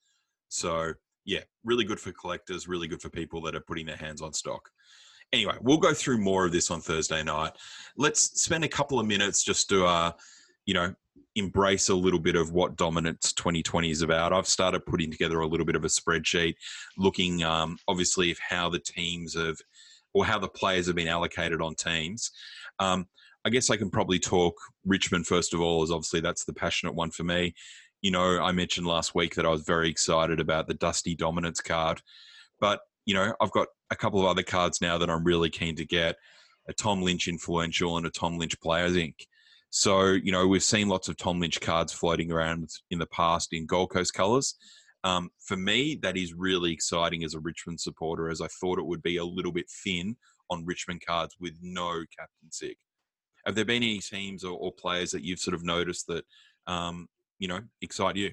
So 0.48 0.94
yeah, 1.24 1.40
really 1.64 1.84
good 1.84 2.00
for 2.00 2.12
collectors, 2.12 2.68
really 2.68 2.88
good 2.88 3.00
for 3.00 3.08
people 3.08 3.40
that 3.42 3.54
are 3.54 3.60
putting 3.60 3.86
their 3.86 3.96
hands 3.96 4.20
on 4.20 4.32
stock. 4.32 4.68
Anyway, 5.32 5.56
we'll 5.60 5.78
go 5.78 5.94
through 5.94 6.18
more 6.18 6.44
of 6.44 6.52
this 6.52 6.70
on 6.70 6.80
Thursday 6.80 7.22
night. 7.22 7.52
Let's 7.96 8.40
spend 8.42 8.64
a 8.64 8.68
couple 8.68 9.00
of 9.00 9.06
minutes 9.06 9.42
just 9.42 9.68
to, 9.70 9.86
uh, 9.86 10.12
you 10.66 10.74
know, 10.74 10.94
embrace 11.36 11.88
a 11.88 11.94
little 11.94 12.18
bit 12.18 12.36
of 12.36 12.52
what 12.52 12.76
dominance 12.76 13.32
2020 13.32 13.90
is 13.90 14.02
about. 14.02 14.32
I've 14.32 14.46
started 14.46 14.86
putting 14.86 15.10
together 15.10 15.40
a 15.40 15.46
little 15.46 15.66
bit 15.66 15.76
of 15.76 15.84
a 15.84 15.88
spreadsheet, 15.88 16.54
looking 16.96 17.42
um, 17.42 17.76
obviously 17.88 18.30
of 18.30 18.38
how 18.38 18.68
the 18.68 18.78
teams 18.78 19.34
have 19.34 19.56
or 20.12 20.24
how 20.24 20.38
the 20.38 20.48
players 20.48 20.86
have 20.86 20.96
been 20.96 21.08
allocated 21.08 21.60
on 21.60 21.74
teams. 21.74 22.30
Um, 22.78 23.06
I 23.44 23.50
guess 23.50 23.68
I 23.68 23.76
can 23.76 23.90
probably 23.90 24.18
talk 24.18 24.54
Richmond 24.86 25.26
first 25.26 25.52
of 25.52 25.60
all, 25.60 25.82
as 25.82 25.90
obviously 25.90 26.20
that's 26.20 26.44
the 26.44 26.54
passionate 26.54 26.94
one 26.94 27.10
for 27.10 27.24
me. 27.24 27.54
You 28.00 28.10
know, 28.10 28.40
I 28.40 28.52
mentioned 28.52 28.86
last 28.86 29.14
week 29.14 29.34
that 29.34 29.46
I 29.46 29.50
was 29.50 29.62
very 29.62 29.88
excited 29.88 30.40
about 30.40 30.68
the 30.68 30.74
Dusty 30.74 31.14
Dominance 31.14 31.60
card, 31.60 32.00
but 32.60 32.80
you 33.06 33.14
know, 33.14 33.34
I've 33.40 33.50
got 33.50 33.68
a 33.90 33.96
couple 33.96 34.20
of 34.20 34.26
other 34.26 34.42
cards 34.42 34.80
now 34.80 34.98
that 34.98 35.10
I'm 35.10 35.24
really 35.24 35.50
keen 35.50 35.76
to 35.76 35.84
get 35.84 36.16
a 36.68 36.72
Tom 36.72 37.02
Lynch 37.02 37.28
influential 37.28 37.98
and 37.98 38.06
a 38.06 38.10
Tom 38.10 38.38
Lynch 38.38 38.58
Players 38.60 38.94
Inc. 38.94 39.26
So, 39.76 40.10
you 40.10 40.30
know, 40.30 40.46
we've 40.46 40.62
seen 40.62 40.86
lots 40.86 41.08
of 41.08 41.16
Tom 41.16 41.40
Lynch 41.40 41.60
cards 41.60 41.92
floating 41.92 42.30
around 42.30 42.70
in 42.92 43.00
the 43.00 43.06
past 43.06 43.52
in 43.52 43.66
Gold 43.66 43.90
Coast 43.90 44.14
colours. 44.14 44.54
Um, 45.02 45.30
for 45.44 45.56
me, 45.56 45.98
that 46.00 46.16
is 46.16 46.32
really 46.32 46.72
exciting 46.72 47.24
as 47.24 47.34
a 47.34 47.40
Richmond 47.40 47.80
supporter, 47.80 48.30
as 48.30 48.40
I 48.40 48.46
thought 48.60 48.78
it 48.78 48.86
would 48.86 49.02
be 49.02 49.16
a 49.16 49.24
little 49.24 49.50
bit 49.50 49.66
thin 49.68 50.16
on 50.48 50.64
Richmond 50.64 51.02
cards 51.04 51.34
with 51.40 51.54
no 51.60 52.04
captain 52.16 52.52
sig. 52.52 52.76
Have 53.46 53.56
there 53.56 53.64
been 53.64 53.82
any 53.82 53.98
teams 53.98 54.44
or, 54.44 54.56
or 54.56 54.70
players 54.70 55.10
that 55.10 55.24
you've 55.24 55.40
sort 55.40 55.56
of 55.56 55.64
noticed 55.64 56.06
that, 56.06 56.24
um, 56.68 57.08
you 57.40 57.48
know, 57.48 57.60
excite 57.82 58.14
you? 58.14 58.30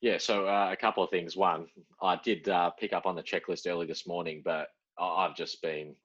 Yeah, 0.00 0.18
so 0.18 0.46
uh, 0.46 0.68
a 0.70 0.76
couple 0.76 1.02
of 1.02 1.10
things. 1.10 1.36
One, 1.36 1.66
I 2.00 2.20
did 2.22 2.48
uh, 2.48 2.70
pick 2.78 2.92
up 2.92 3.04
on 3.04 3.16
the 3.16 3.22
checklist 3.24 3.66
early 3.66 3.86
this 3.86 4.06
morning, 4.06 4.42
but 4.44 4.68
I've 4.96 5.34
just 5.34 5.60
been 5.60 5.96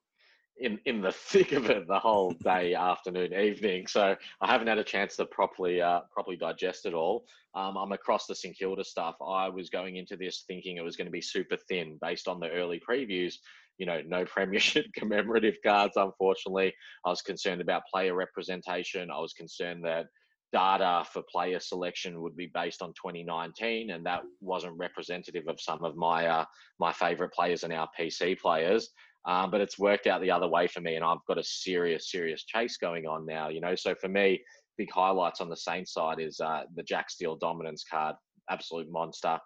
in 0.60 0.80
in 0.86 1.02
the 1.02 1.12
thick 1.32 1.52
of 1.52 1.70
it 1.70 1.88
the 1.88 2.00
whole 2.00 2.32
day, 2.32 2.74
afternoon, 2.76 3.34
evening. 3.34 3.88
So 3.88 4.16
I 4.42 4.48
haven't 4.48 4.68
had 4.68 4.78
a 4.78 4.84
chance 4.84 5.16
to 5.18 5.26
properly 5.26 5.82
uh, 5.82 6.02
properly 6.12 6.38
digest 6.38 6.86
it 6.86 6.94
all. 6.94 7.26
Um, 7.56 7.78
I'm 7.78 7.92
across 7.92 8.28
the 8.28 8.36
St 8.36 8.58
Kilda 8.58 8.84
stuff. 8.84 9.16
I 9.26 9.50
was 9.50 9.70
going 9.70 9.96
into 9.96 10.16
this 10.16 10.44
thinking 10.48 10.78
it 10.78 10.84
was 10.84 10.96
going 10.96 11.08
to 11.08 11.12
be 11.12 11.22
super 11.22 11.58
thin 11.68 11.98
based 12.02 12.28
on 12.28 12.40
the 12.40 12.50
early 12.52 12.80
previews. 12.88 13.36
You 13.78 13.86
know, 13.86 14.02
no 14.06 14.26
premiership 14.26 14.86
commemorative 14.94 15.56
cards. 15.66 15.94
Unfortunately, 15.96 16.74
I 17.06 17.10
was 17.10 17.22
concerned 17.22 17.62
about 17.62 17.84
player 17.92 18.14
representation. 18.14 19.10
I 19.12 19.20
was 19.20 19.34
concerned 19.34 19.84
that 19.86 20.08
data 20.52 21.06
for 21.12 21.22
player 21.32 21.60
selection 21.60 22.22
would 22.22 22.36
be 22.36 22.50
based 22.54 22.82
on 22.82 22.90
2019, 22.90 23.92
and 23.92 24.06
that 24.06 24.22
wasn't 24.42 24.78
representative 24.78 25.44
of 25.48 25.62
some 25.62 25.84
of 25.84 25.96
my 25.96 26.26
uh, 26.28 26.46
my 26.80 26.92
favourite 26.92 27.34
players 27.34 27.64
and 27.64 27.74
our 27.74 27.88
PC 28.00 28.40
players. 28.40 28.90
Um, 29.26 29.52
but 29.52 29.62
it's 29.62 29.78
worked 29.78 30.08
out 30.08 30.22
the 30.22 30.32
other 30.32 30.48
way 30.48 30.68
for 30.68 30.82
me, 30.82 30.96
and 30.96 31.04
I've 31.04 31.26
got 31.28 31.38
a 31.38 31.44
serious, 31.44 32.12
serious 32.12 32.46
chase 32.46 32.78
going 32.78 33.06
on 33.06 33.26
now. 33.26 33.50
You 33.50 33.62
know, 33.62 33.76
so 33.76 33.94
for 33.96 34.08
me, 34.08 34.42
big 34.78 34.92
highlights 34.92 35.42
on 35.42 35.50
the 35.50 35.58
Saints 35.58 35.94
side 35.94 36.20
is 36.20 36.40
uh, 36.40 36.64
the 36.76 36.84
Jack 36.84 37.10
Steele 37.10 37.36
dominance 37.36 37.84
card, 37.90 38.16
absolute 38.50 38.90
monster. 38.90 39.38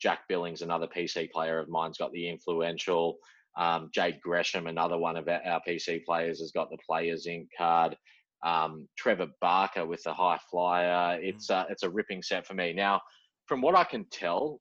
Jack 0.00 0.20
Billings, 0.28 0.62
another 0.62 0.86
PC 0.86 1.30
player 1.30 1.58
of 1.58 1.68
mine's 1.68 1.98
got 1.98 2.12
the 2.12 2.28
influential. 2.28 3.16
Um, 3.56 3.90
Jade 3.94 4.20
Gresham, 4.22 4.66
another 4.66 4.98
one 4.98 5.16
of 5.16 5.28
our 5.28 5.60
PC 5.66 6.04
players, 6.04 6.40
has 6.40 6.52
got 6.52 6.70
the 6.70 6.78
Players 6.86 7.26
Inc. 7.26 7.46
card. 7.56 7.96
Um, 8.44 8.88
Trevor 8.98 9.28
Barker 9.40 9.86
with 9.86 10.02
the 10.02 10.12
high 10.12 10.38
flyer. 10.50 11.18
It's 11.20 11.48
uh, 11.48 11.64
it's 11.70 11.84
a 11.84 11.90
ripping 11.90 12.22
set 12.22 12.46
for 12.46 12.54
me. 12.54 12.72
Now, 12.72 13.00
from 13.46 13.60
what 13.60 13.76
I 13.76 13.84
can 13.84 14.04
tell, 14.10 14.60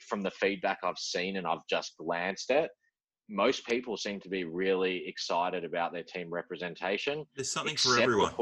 from 0.00 0.22
the 0.22 0.30
feedback 0.30 0.78
I've 0.84 0.98
seen 0.98 1.36
and 1.36 1.46
I've 1.46 1.66
just 1.68 1.94
glanced 1.98 2.50
at, 2.50 2.70
most 3.28 3.66
people 3.66 3.96
seem 3.96 4.20
to 4.20 4.28
be 4.28 4.44
really 4.44 5.04
excited 5.06 5.64
about 5.64 5.92
their 5.92 6.02
team 6.02 6.32
representation. 6.32 7.24
There's 7.34 7.50
something 7.50 7.76
for 7.76 7.98
everyone. 8.00 8.32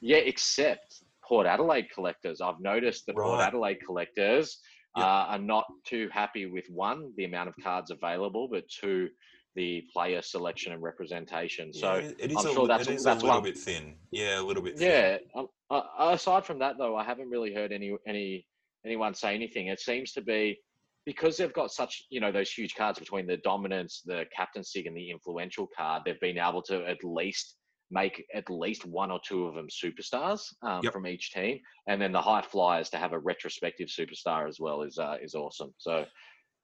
Yeah, 0.00 0.18
except 0.18 1.02
Port 1.26 1.46
Adelaide 1.46 1.88
collectors. 1.92 2.40
I've 2.40 2.60
noticed 2.60 3.06
that 3.06 3.16
right. 3.16 3.26
Port 3.26 3.40
Adelaide 3.40 3.78
collectors 3.84 4.58
yep. 4.96 5.04
uh, 5.04 5.08
are 5.08 5.38
not 5.38 5.64
too 5.84 6.08
happy 6.12 6.46
with 6.46 6.64
one, 6.70 7.12
the 7.16 7.24
amount 7.24 7.48
of 7.48 7.54
cards 7.62 7.90
available, 7.90 8.48
but 8.50 8.64
two, 8.68 9.08
the 9.56 9.82
player 9.92 10.22
selection 10.22 10.72
and 10.72 10.82
representation. 10.82 11.72
So 11.72 11.96
yeah, 11.96 12.10
it 12.18 12.30
is 12.30 12.36
I'm 12.36 12.52
sure 12.52 12.64
a, 12.64 12.68
that's, 12.68 12.86
that's 12.86 13.04
a 13.04 13.10
little 13.14 13.30
one. 13.30 13.42
bit 13.42 13.58
thin. 13.58 13.94
Yeah, 14.10 14.40
a 14.40 14.42
little 14.42 14.62
bit. 14.62 14.78
Thin. 14.78 14.88
Yeah. 14.88 15.40
Um, 15.40 15.48
uh, 15.70 15.82
aside 15.98 16.44
from 16.44 16.58
that, 16.60 16.76
though, 16.78 16.94
I 16.94 17.02
haven't 17.02 17.28
really 17.28 17.52
heard 17.52 17.72
any 17.72 17.96
any 18.06 18.46
anyone 18.84 19.14
say 19.14 19.34
anything. 19.34 19.66
It 19.66 19.80
seems 19.80 20.12
to 20.12 20.22
be 20.22 20.58
because 21.06 21.36
they've 21.36 21.52
got 21.52 21.70
such 21.70 22.04
you 22.10 22.20
know 22.20 22.32
those 22.32 22.50
huge 22.50 22.74
cards 22.74 22.98
between 22.98 23.26
the 23.26 23.38
dominance, 23.38 24.02
the 24.04 24.24
captaincy, 24.36 24.84
and 24.86 24.96
the 24.96 25.10
influential 25.10 25.68
card. 25.74 26.02
They've 26.04 26.20
been 26.20 26.38
able 26.38 26.62
to 26.62 26.84
at 26.86 27.02
least 27.02 27.56
make 27.90 28.24
at 28.34 28.50
least 28.50 28.84
one 28.84 29.12
or 29.12 29.20
two 29.26 29.46
of 29.46 29.54
them 29.54 29.68
superstars 29.68 30.40
um, 30.62 30.80
yep. 30.82 30.92
from 30.92 31.06
each 31.06 31.32
team, 31.32 31.60
and 31.86 32.02
then 32.02 32.12
the 32.12 32.20
high 32.20 32.42
flyers 32.42 32.90
to 32.90 32.98
have 32.98 33.12
a 33.12 33.18
retrospective 33.18 33.88
superstar 33.88 34.48
as 34.48 34.58
well 34.60 34.82
is 34.82 34.98
uh, 34.98 35.16
is 35.22 35.34
awesome. 35.34 35.72
So. 35.78 36.04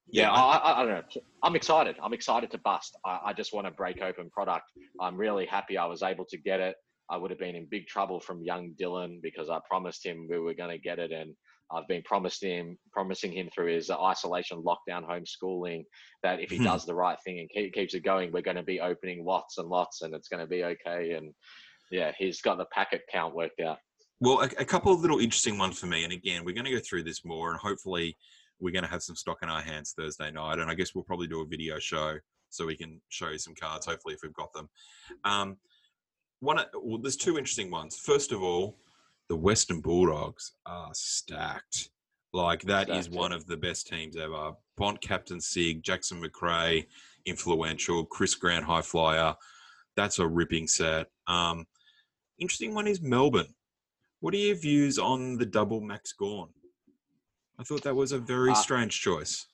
Yeah, 0.09 0.25
yeah 0.25 0.33
I, 0.33 0.57
I, 0.57 0.83
I, 0.83 0.85
don't 0.85 0.95
know. 0.95 1.23
I'm 1.45 1.55
excited. 1.55 1.95
I'm 2.03 2.13
excited 2.13 2.51
to 2.51 2.59
bust. 2.59 2.99
I, 3.07 3.21
I 3.27 3.33
just 3.33 3.55
want 3.55 3.69
to 3.69 3.71
break 3.71 4.03
open 4.03 4.31
product. 4.31 4.65
I'm 5.01 5.17
really 5.17 5.47
happy 5.47 5.79
I 5.79 5.87
was 5.87 6.03
able 6.03 6.25
to 6.25 6.37
get 6.39 6.59
it. 6.59 6.75
I 7.09 7.17
would 7.17 7.31
have 7.31 7.39
been 7.39 7.55
in 7.55 7.69
big 7.71 7.87
trouble 7.87 8.19
from 8.19 8.43
young 8.43 8.75
Dylan 8.81 9.23
because 9.23 9.49
I 9.49 9.61
promised 9.71 10.05
him 10.05 10.27
we 10.29 10.41
were 10.41 10.55
going 10.55 10.71
to 10.71 10.79
get 10.79 10.99
it, 10.99 11.13
and 11.13 11.37
I've 11.73 11.89
been 11.89 12.03
promised 12.03 12.43
him, 12.43 12.77
promising 12.93 13.33
him 13.33 13.49
through 13.53 13.75
his 13.75 13.91
isolation, 13.91 14.63
lockdown, 14.63 15.05
homeschooling 15.09 15.85
that 16.23 16.41
if 16.41 16.51
he 16.51 16.59
hmm. 16.59 16.65
does 16.65 16.85
the 16.85 16.95
right 16.95 17.19
thing 17.25 17.41
and 17.41 17.51
keep, 17.51 17.73
keeps 17.73 17.95
it 17.95 18.05
going, 18.05 18.33
we're 18.33 18.43
going 18.43 18.57
to 18.57 18.63
be 18.63 18.81
opening 18.81 19.25
lots 19.25 19.59
and 19.59 19.69
lots, 19.69 20.03
and 20.03 20.15
it's 20.15 20.29
going 20.29 20.41
to 20.41 20.47
be 20.47 20.65
okay. 20.65 21.13
And 21.13 21.33
yeah, 21.91 22.13
he's 22.19 22.41
got 22.41 22.59
the 22.59 22.67
packet 22.67 23.03
count 23.11 23.35
worked 23.35 23.61
out. 23.61 23.79
Well, 24.21 24.41
a, 24.41 24.49
a 24.61 24.65
couple 24.65 24.93
of 24.93 25.01
little 25.01 25.19
interesting 25.19 25.59
ones 25.59 25.79
for 25.79 25.87
me, 25.87 26.05
and 26.05 26.13
again, 26.13 26.45
we're 26.45 26.55
going 26.55 26.67
to 26.67 26.73
go 26.73 26.81
through 26.81 27.05
this 27.05 27.25
more, 27.25 27.51
and 27.51 27.59
hopefully, 27.59 28.17
we're 28.61 28.73
going 28.73 28.85
to 28.85 28.91
have 28.91 29.03
some 29.03 29.17
stock 29.17 29.39
in 29.43 29.49
our 29.49 29.63
hands 29.63 29.95
Thursday 29.99 30.31
night, 30.31 30.59
and 30.59 30.71
I 30.71 30.75
guess 30.75 30.95
we'll 30.95 31.05
probably 31.05 31.27
do 31.27 31.41
a 31.41 31.47
video 31.47 31.79
show 31.79 32.17
so 32.49 32.67
we 32.67 32.77
can 32.77 33.01
show 33.09 33.31
you 33.31 33.39
some 33.39 33.55
cards, 33.55 33.87
hopefully, 33.87 34.15
if 34.15 34.21
we've 34.23 34.33
got 34.35 34.53
them. 34.53 34.69
Um, 35.25 35.57
one, 36.41 36.61
well, 36.75 36.99
there's 36.99 37.17
two 37.17 37.39
interesting 37.39 37.71
ones. 37.71 37.97
First 37.97 38.31
of 38.31 38.43
all, 38.43 38.77
the 39.29 39.37
Western 39.37 39.81
Bulldogs 39.81 40.53
are 40.67 40.91
stacked. 40.93 41.91
Like 42.33 42.63
that 42.63 42.87
stacked, 42.87 42.99
is 42.99 43.11
one 43.11 43.33
of 43.33 43.47
the 43.47 43.57
best 43.57 43.87
teams 43.87 44.17
ever. 44.17 44.53
Bont 44.77 45.01
Captain 45.01 45.41
Sig, 45.41 45.83
Jackson 45.83 46.21
Macrae, 46.21 46.87
influential, 47.27 48.05
Chris 48.05 48.35
Grant 48.35 48.65
High 48.65 48.83
Flyer. 48.83 49.35
That's 49.97 50.19
a 50.19 50.27
ripping 50.27 50.67
set. 50.67 51.09
Um, 51.27 51.67
interesting 52.39 52.75
one 52.75 52.87
is 52.87 53.03
Melbourne. 53.03 53.55
What 54.21 54.35
are 54.35 54.39
your 54.39 54.57
views 54.57 54.99
on 54.99 55.37
the 55.37 55.47
double 55.47 55.81
Max 55.81 56.13
Gawn? 56.13 56.49
I 57.59 57.65
thought 57.65 57.83
that 57.83 57.95
was 57.95 58.13
a 58.13 58.19
very 58.19 58.53
uh, 58.53 58.55
strange 58.55 59.01
choice. 59.01 59.47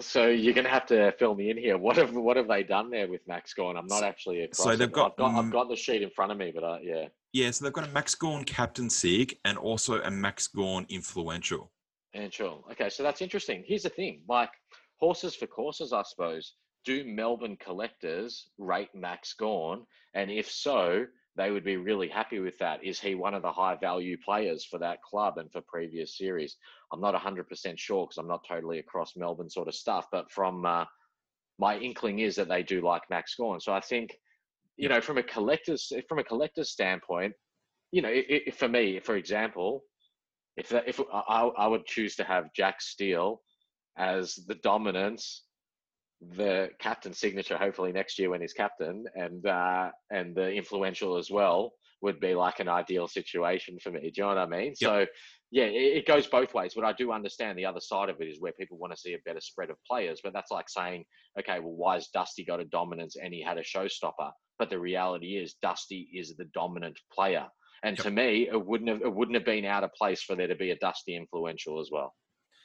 So 0.00 0.26
you're 0.26 0.54
going 0.54 0.64
to 0.64 0.70
have 0.70 0.86
to 0.86 1.12
fill 1.18 1.34
me 1.34 1.50
in 1.50 1.56
here. 1.56 1.78
What 1.84 1.96
have 1.96 2.14
what 2.14 2.36
have 2.36 2.48
they 2.48 2.62
done 2.62 2.90
there 2.90 3.08
with 3.08 3.20
Max 3.28 3.54
Gawn? 3.54 3.76
I'm 3.76 3.86
not 3.86 4.02
actually 4.02 4.42
across. 4.42 4.64
So 4.64 4.76
they've 4.76 4.90
got, 4.90 5.12
I've 5.12 5.16
got, 5.16 5.34
I've 5.34 5.50
got 5.50 5.68
the 5.68 5.76
sheet 5.76 6.02
in 6.02 6.10
front 6.10 6.32
of 6.32 6.38
me, 6.38 6.52
but 6.54 6.64
uh, 6.64 6.78
yeah. 6.82 7.06
Yeah, 7.32 7.50
so 7.50 7.64
they've 7.64 7.72
got 7.72 7.88
a 7.88 7.92
Max 7.92 8.14
Gawn 8.14 8.44
Captain 8.44 8.88
Sig 8.90 9.38
and 9.44 9.58
also 9.58 10.00
a 10.02 10.10
Max 10.10 10.46
Gawn 10.48 10.86
Influential. 10.88 11.70
Influential. 12.12 12.64
Okay, 12.72 12.88
so 12.88 13.02
that's 13.02 13.22
interesting. 13.22 13.64
Here's 13.66 13.82
the 13.82 13.88
thing 13.88 14.22
like 14.28 14.50
horses 14.98 15.34
for 15.34 15.46
courses, 15.46 15.92
I 15.92 16.02
suppose. 16.02 16.54
Do 16.84 17.04
Melbourne 17.04 17.56
collectors 17.56 18.50
rate 18.58 18.90
Max 18.94 19.32
Gawn, 19.34 19.84
And 20.14 20.30
if 20.30 20.50
so, 20.50 21.06
they 21.36 21.50
would 21.50 21.64
be 21.64 21.76
really 21.76 22.08
happy 22.08 22.38
with 22.38 22.56
that. 22.58 22.84
Is 22.84 23.00
he 23.00 23.14
one 23.14 23.34
of 23.34 23.42
the 23.42 23.52
high 23.52 23.76
value 23.76 24.16
players 24.24 24.64
for 24.64 24.78
that 24.78 25.02
club 25.02 25.38
and 25.38 25.50
for 25.50 25.60
previous 25.62 26.16
series? 26.16 26.56
I'm 26.92 27.00
not 27.00 27.14
100% 27.14 27.78
sure 27.78 28.06
because 28.06 28.18
I'm 28.18 28.28
not 28.28 28.46
totally 28.48 28.78
across 28.78 29.16
Melbourne 29.16 29.50
sort 29.50 29.68
of 29.68 29.74
stuff, 29.74 30.06
but 30.12 30.30
from 30.30 30.64
uh, 30.64 30.84
my 31.58 31.76
inkling 31.78 32.20
is 32.20 32.36
that 32.36 32.48
they 32.48 32.62
do 32.62 32.82
like 32.82 33.02
Max 33.10 33.34
Gawn. 33.34 33.60
So 33.60 33.72
I 33.72 33.80
think 33.80 34.16
you 34.76 34.88
know, 34.88 35.00
from 35.00 35.18
a 35.18 35.22
collector's 35.22 35.92
from 36.08 36.18
a 36.18 36.24
collector's 36.24 36.70
standpoint, 36.70 37.34
you 37.92 38.02
know, 38.02 38.10
if, 38.12 38.56
for 38.56 38.68
me, 38.68 39.00
for 39.00 39.16
example, 39.16 39.84
if 40.56 40.68
that, 40.70 40.88
if 40.88 41.00
I, 41.12 41.50
I 41.56 41.66
would 41.66 41.86
choose 41.86 42.16
to 42.16 42.24
have 42.24 42.52
Jack 42.54 42.80
Steele 42.80 43.40
as 43.96 44.34
the 44.48 44.56
dominance, 44.56 45.44
the 46.36 46.70
captain 46.78 47.12
signature, 47.12 47.56
hopefully 47.56 47.92
next 47.92 48.18
year 48.18 48.30
when 48.30 48.40
he's 48.40 48.52
captain, 48.52 49.04
and 49.14 49.46
uh, 49.46 49.90
and 50.10 50.34
the 50.34 50.52
influential 50.52 51.16
as 51.16 51.30
well 51.30 51.72
would 52.02 52.20
be 52.20 52.34
like 52.34 52.60
an 52.60 52.68
ideal 52.68 53.08
situation 53.08 53.78
for 53.82 53.90
me. 53.90 54.00
Do 54.00 54.12
you 54.16 54.22
know 54.22 54.28
what 54.28 54.38
I 54.38 54.46
mean? 54.46 54.74
Yep. 54.78 54.78
So 54.78 55.06
yeah, 55.50 55.64
it, 55.64 55.98
it, 55.98 56.06
goes 56.06 56.26
both 56.26 56.52
ways. 56.52 56.72
But 56.74 56.84
I 56.84 56.92
do 56.92 57.12
understand 57.12 57.56
the 57.56 57.64
other 57.64 57.80
side 57.80 58.08
of 58.08 58.20
it 58.20 58.28
is 58.28 58.40
where 58.40 58.52
people 58.52 58.76
want 58.76 58.92
to 58.92 58.98
see 58.98 59.14
a 59.14 59.18
better 59.24 59.40
spread 59.40 59.70
of 59.70 59.76
players. 59.88 60.20
But 60.22 60.32
that's 60.32 60.50
like 60.50 60.68
saying, 60.68 61.04
okay, 61.38 61.60
well, 61.60 61.72
why 61.72 61.94
has 61.94 62.08
Dusty 62.08 62.44
got 62.44 62.60
a 62.60 62.64
dominance 62.64 63.16
and 63.16 63.32
he 63.32 63.42
had 63.42 63.58
a 63.58 63.62
showstopper? 63.62 64.32
But 64.58 64.70
the 64.70 64.78
reality 64.78 65.36
is, 65.36 65.54
Dusty 65.62 66.08
is 66.12 66.34
the 66.36 66.46
dominant 66.54 66.98
player. 67.12 67.46
And 67.82 67.96
yep. 67.96 68.04
to 68.04 68.10
me, 68.10 68.48
it 68.50 68.66
wouldn't 68.66 68.90
have 68.90 69.02
it 69.02 69.14
wouldn't 69.14 69.36
have 69.36 69.44
been 69.44 69.64
out 69.64 69.84
of 69.84 69.92
place 69.94 70.22
for 70.22 70.34
there 70.36 70.48
to 70.48 70.54
be 70.54 70.70
a 70.70 70.76
Dusty 70.76 71.16
influential 71.16 71.80
as 71.80 71.88
well. 71.92 72.14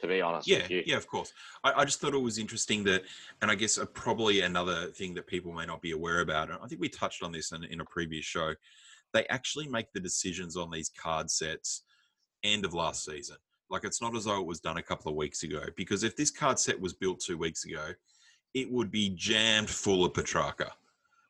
To 0.01 0.07
be 0.07 0.21
honest, 0.21 0.47
yeah, 0.47 0.65
yeah, 0.69 0.95
of 0.95 1.07
course. 1.07 1.33
I, 1.63 1.73
I, 1.77 1.85
just 1.85 1.99
thought 1.99 2.13
it 2.13 2.21
was 2.21 2.37
interesting 2.37 2.85
that, 2.85 3.03
and 3.41 3.51
I 3.51 3.55
guess 3.55 3.77
uh, 3.77 3.85
probably 3.85 4.41
another 4.41 4.87
thing 4.87 5.13
that 5.15 5.27
people 5.27 5.51
may 5.51 5.65
not 5.65 5.81
be 5.81 5.91
aware 5.91 6.21
about. 6.21 6.49
And 6.49 6.59
I 6.63 6.67
think 6.67 6.79
we 6.79 6.87
touched 6.87 7.21
on 7.21 7.33
this 7.33 7.51
in, 7.51 7.65
in 7.65 7.81
a 7.81 7.85
previous 7.85 8.23
show. 8.23 8.53
They 9.13 9.25
actually 9.27 9.67
make 9.67 9.91
the 9.91 9.99
decisions 9.99 10.55
on 10.55 10.71
these 10.71 10.89
card 10.89 11.29
sets 11.29 11.83
end 12.43 12.63
of 12.63 12.73
last 12.73 13.03
season. 13.03 13.35
Like 13.69 13.83
it's 13.83 14.01
not 14.01 14.15
as 14.15 14.25
though 14.25 14.39
it 14.39 14.45
was 14.45 14.59
done 14.59 14.77
a 14.77 14.83
couple 14.83 15.09
of 15.09 15.17
weeks 15.17 15.43
ago. 15.43 15.63
Because 15.75 16.03
if 16.03 16.15
this 16.15 16.31
card 16.31 16.59
set 16.59 16.79
was 16.79 16.93
built 16.93 17.19
two 17.19 17.37
weeks 17.37 17.65
ago, 17.65 17.89
it 18.53 18.71
would 18.71 18.91
be 18.91 19.09
jammed 19.15 19.69
full 19.69 20.05
of 20.05 20.13
Petracca. 20.13 20.69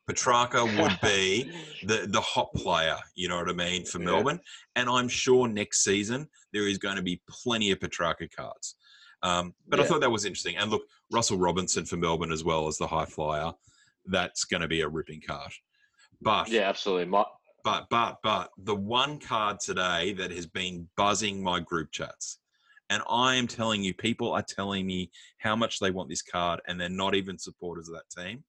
Petracca 0.10 0.64
would 0.82 1.00
be 1.02 1.52
the 1.84 2.08
the 2.10 2.22
hot 2.22 2.52
player, 2.56 2.98
you 3.16 3.30
know 3.30 3.38
what 3.38 3.50
I 3.50 3.54
mean, 3.54 3.86
for 3.86 4.00
Melbourne. 4.00 4.40
And 4.76 4.90
I'm 4.90 5.08
sure 5.08 5.48
next 5.48 5.84
season 5.84 6.28
there 6.52 6.68
is 6.68 6.78
going 6.78 6.96
to 6.96 7.04
be 7.04 7.22
plenty 7.30 7.72
of 7.72 7.80
Petracca 7.80 8.28
cards. 8.36 8.76
Um, 9.22 9.54
but 9.68 9.80
yeah. 9.80 9.86
I 9.86 9.88
thought 9.88 10.02
that 10.02 10.12
was 10.12 10.26
interesting. 10.26 10.58
And 10.58 10.72
look, 10.72 10.84
Russell 11.12 11.38
Robinson 11.38 11.86
for 11.86 11.98
Melbourne 11.98 12.32
as 12.32 12.44
well 12.44 12.68
as 12.68 12.78
the 12.78 12.88
high 12.88 13.06
flyer. 13.06 13.52
That's 14.06 14.46
going 14.46 14.62
to 14.62 14.68
be 14.68 14.82
a 14.82 14.90
ripping 14.90 15.22
card. 15.26 15.52
But 16.22 16.50
yeah, 16.50 16.62
absolutely. 16.62 17.06
My, 17.06 17.26
but 17.64 17.88
but 17.90 18.18
but 18.24 18.50
the 18.58 18.76
one 18.76 19.20
card 19.20 19.60
today 19.60 20.14
that 20.14 20.32
has 20.32 20.48
been 20.48 20.88
buzzing 20.98 21.44
my 21.44 21.60
group 21.60 21.92
chats 21.92 22.40
and 22.90 23.04
i 23.10 23.36
am 23.36 23.48
telling 23.48 23.84
you 23.84 23.94
people 23.94 24.32
are 24.32 24.42
telling 24.42 24.86
me 24.86 25.12
how 25.40 25.56
much 25.56 25.80
they 25.80 25.92
want 25.92 26.10
this 26.10 26.22
card 26.22 26.62
and 26.68 26.80
they're 26.80 26.90
not 26.90 27.16
even 27.16 27.38
supporters 27.38 27.90
of 27.90 27.96
that 27.96 28.24
team 28.24 28.44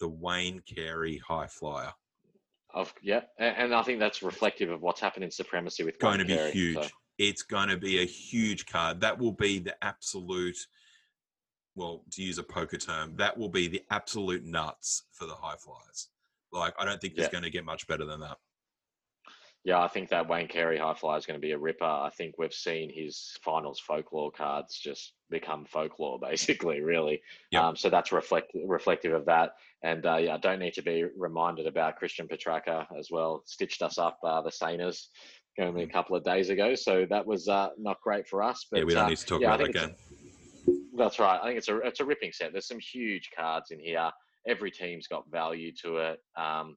the 0.00 0.08
wayne 0.08 0.60
carey 0.66 1.18
high 1.18 1.46
flyer 1.46 1.92
of 2.74 2.92
yeah 3.02 3.20
and 3.38 3.74
i 3.74 3.82
think 3.82 3.98
that's 3.98 4.22
reflective 4.22 4.70
of 4.70 4.80
what's 4.80 5.00
happened 5.00 5.24
in 5.24 5.30
supremacy 5.30 5.82
with 5.84 5.98
going 5.98 6.18
to 6.18 6.24
be 6.24 6.34
carey, 6.36 6.50
huge 6.50 6.74
so. 6.74 6.88
it's 7.18 7.42
going 7.42 7.68
to 7.68 7.76
be 7.76 8.00
a 8.00 8.06
huge 8.06 8.66
card 8.66 9.00
that 9.00 9.18
will 9.18 9.32
be 9.32 9.58
the 9.58 9.74
absolute 9.84 10.56
well 11.74 12.02
to 12.10 12.22
use 12.22 12.38
a 12.38 12.42
poker 12.42 12.76
term 12.76 13.14
that 13.16 13.36
will 13.36 13.48
be 13.48 13.68
the 13.68 13.82
absolute 13.90 14.44
nuts 14.44 15.04
for 15.12 15.26
the 15.26 15.34
high 15.34 15.56
flyers 15.56 16.08
Like 16.52 16.74
I 16.78 16.84
don't 16.84 17.00
think 17.00 17.14
Yeah. 17.16 17.24
it's 17.24 17.32
going 17.32 17.44
to 17.44 17.50
get 17.50 17.64
much 17.64 17.86
better 17.86 18.04
than 18.04 18.20
that. 18.20 18.38
Yeah, 19.64 19.80
I 19.80 19.88
think 19.88 20.08
that 20.08 20.26
Wayne 20.28 20.48
Carey 20.48 20.78
high 20.78 20.94
flyer 20.94 21.18
is 21.18 21.26
going 21.26 21.38
to 21.38 21.46
be 21.46 21.52
a 21.52 21.58
ripper. 21.58 21.84
I 21.84 22.10
think 22.16 22.36
we've 22.38 22.52
seen 22.52 22.90
his 22.90 23.36
finals 23.44 23.78
folklore 23.78 24.30
cards 24.30 24.78
just 24.78 25.12
become 25.28 25.66
folklore, 25.66 26.18
basically, 26.30 26.80
really. 26.80 27.20
Yep. 27.50 27.62
Um, 27.62 27.76
so 27.76 27.90
that's 27.90 28.10
reflect, 28.10 28.52
reflective 28.66 29.12
of 29.12 29.26
that. 29.26 29.52
And 29.82 30.06
uh, 30.06 30.16
yeah, 30.16 30.34
I 30.34 30.38
don't 30.38 30.60
need 30.60 30.74
to 30.74 30.82
be 30.82 31.04
reminded 31.16 31.66
about 31.66 31.96
Christian 31.96 32.26
Petracca 32.26 32.86
as 32.98 33.08
well. 33.10 33.42
Stitched 33.46 33.82
us 33.82 33.98
up 33.98 34.18
uh, 34.24 34.40
the 34.40 34.50
Saners 34.50 35.08
only 35.58 35.82
a 35.82 35.88
couple 35.88 36.16
of 36.16 36.24
days 36.24 36.48
ago. 36.48 36.74
So 36.74 37.06
that 37.10 37.26
was 37.26 37.46
uh, 37.48 37.68
not 37.78 38.00
great 38.02 38.26
for 38.26 38.42
us. 38.42 38.66
But 38.70 38.78
Mm. 38.78 38.80
yeah, 38.80 38.86
we 38.86 38.94
don't 38.94 39.04
uh, 39.04 39.08
need 39.08 39.18
to 39.18 39.26
talk 39.26 39.40
yeah, 39.42 39.54
about 39.54 39.66
that 39.66 39.72
game. 39.74 39.94
That's 40.96 41.18
right. 41.18 41.38
I 41.40 41.46
think 41.46 41.58
it's 41.58 41.68
a 41.68 41.78
it's 41.78 42.00
a 42.00 42.04
ripping 42.04 42.32
set. 42.32 42.52
There's 42.52 42.66
some 42.68 42.78
huge 42.80 43.30
cards 43.36 43.70
in 43.70 43.78
here. 43.78 44.10
Every 44.46 44.70
team's 44.70 45.06
got 45.06 45.30
value 45.30 45.72
to 45.82 45.96
it. 45.98 46.18
Um, 46.36 46.76